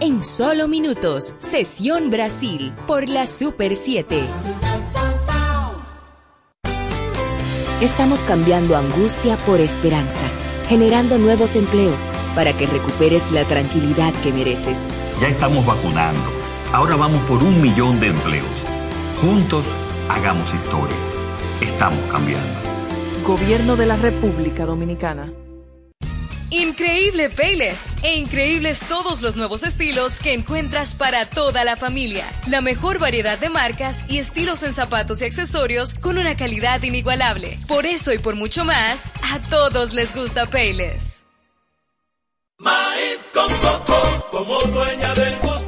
En 0.00 0.24
solo 0.24 0.66
minutos, 0.66 1.24
Sesión 1.38 2.10
Brasil 2.10 2.72
por 2.86 3.08
la 3.08 3.26
Super 3.26 3.76
7. 3.76 4.24
Estamos 7.80 8.20
cambiando 8.20 8.76
angustia 8.76 9.36
por 9.38 9.58
esperanza, 9.58 10.22
generando 10.68 11.18
nuevos 11.18 11.56
empleos 11.56 12.08
para 12.34 12.56
que 12.56 12.68
recuperes 12.68 13.32
la 13.32 13.44
tranquilidad 13.44 14.14
que 14.22 14.32
mereces. 14.32 14.78
Ya 15.20 15.26
estamos 15.28 15.66
vacunando. 15.66 16.22
Ahora 16.72 16.94
vamos 16.94 17.20
por 17.28 17.42
un 17.42 17.60
millón 17.60 17.98
de 17.98 18.08
empleos. 18.08 18.46
Juntos, 19.20 19.66
hagamos 20.08 20.54
historia. 20.54 20.96
Estamos 21.60 22.00
cambiando. 22.12 22.46
Gobierno 23.26 23.74
de 23.74 23.86
la 23.86 23.96
República 23.96 24.64
Dominicana. 24.66 25.32
Increíble 26.56 27.30
Payless 27.30 27.96
e 28.04 28.16
increíbles 28.16 28.86
todos 28.86 29.22
los 29.22 29.34
nuevos 29.34 29.64
estilos 29.64 30.20
que 30.20 30.32
encuentras 30.32 30.94
para 30.94 31.26
toda 31.26 31.64
la 31.64 31.74
familia. 31.74 32.26
La 32.46 32.60
mejor 32.60 33.00
variedad 33.00 33.36
de 33.36 33.48
marcas 33.48 34.04
y 34.08 34.18
estilos 34.18 34.62
en 34.62 34.72
zapatos 34.72 35.20
y 35.20 35.24
accesorios 35.24 35.94
con 35.94 36.16
una 36.16 36.36
calidad 36.36 36.80
inigualable. 36.84 37.58
Por 37.66 37.86
eso 37.86 38.12
y 38.12 38.18
por 38.18 38.36
mucho 38.36 38.64
más, 38.64 39.10
a 39.24 39.40
todos 39.50 39.94
les 39.94 40.14
gusta 40.14 40.46
Payless. 40.46 41.24
Maíz 42.58 43.30
con 43.34 43.52
coco, 43.58 44.28
como 44.30 44.60
dueña 44.60 45.12
del 45.12 45.36
gusto 45.40 45.63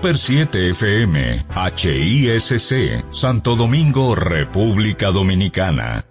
Super 0.00 0.16
7 0.16 0.70
FM, 0.70 1.44
HISC, 1.76 3.04
Santo 3.12 3.54
Domingo, 3.54 4.14
República 4.14 5.10
Dominicana. 5.10 6.06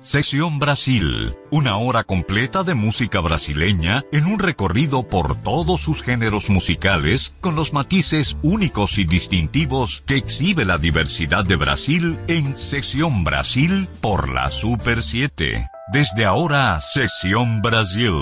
Sección 0.00 0.60
Brasil, 0.60 1.34
una 1.50 1.76
hora 1.78 2.04
completa 2.04 2.62
de 2.62 2.74
música 2.74 3.18
brasileña 3.18 4.04
en 4.12 4.26
un 4.26 4.38
recorrido 4.38 5.08
por 5.08 5.42
todos 5.42 5.80
sus 5.80 6.04
géneros 6.04 6.50
musicales 6.50 7.34
con 7.40 7.56
los 7.56 7.72
matices 7.72 8.36
únicos 8.42 8.96
y 8.98 9.04
distintivos 9.04 10.04
que 10.06 10.14
exhibe 10.14 10.64
la 10.64 10.78
diversidad 10.78 11.44
de 11.44 11.56
Brasil 11.56 12.16
en 12.28 12.56
Sección 12.56 13.24
Brasil 13.24 13.88
por 14.00 14.28
la 14.32 14.52
Super 14.52 15.02
7. 15.02 15.66
Desde 15.92 16.24
ahora, 16.26 16.80
Sección 16.80 17.60
Brasil. 17.60 18.12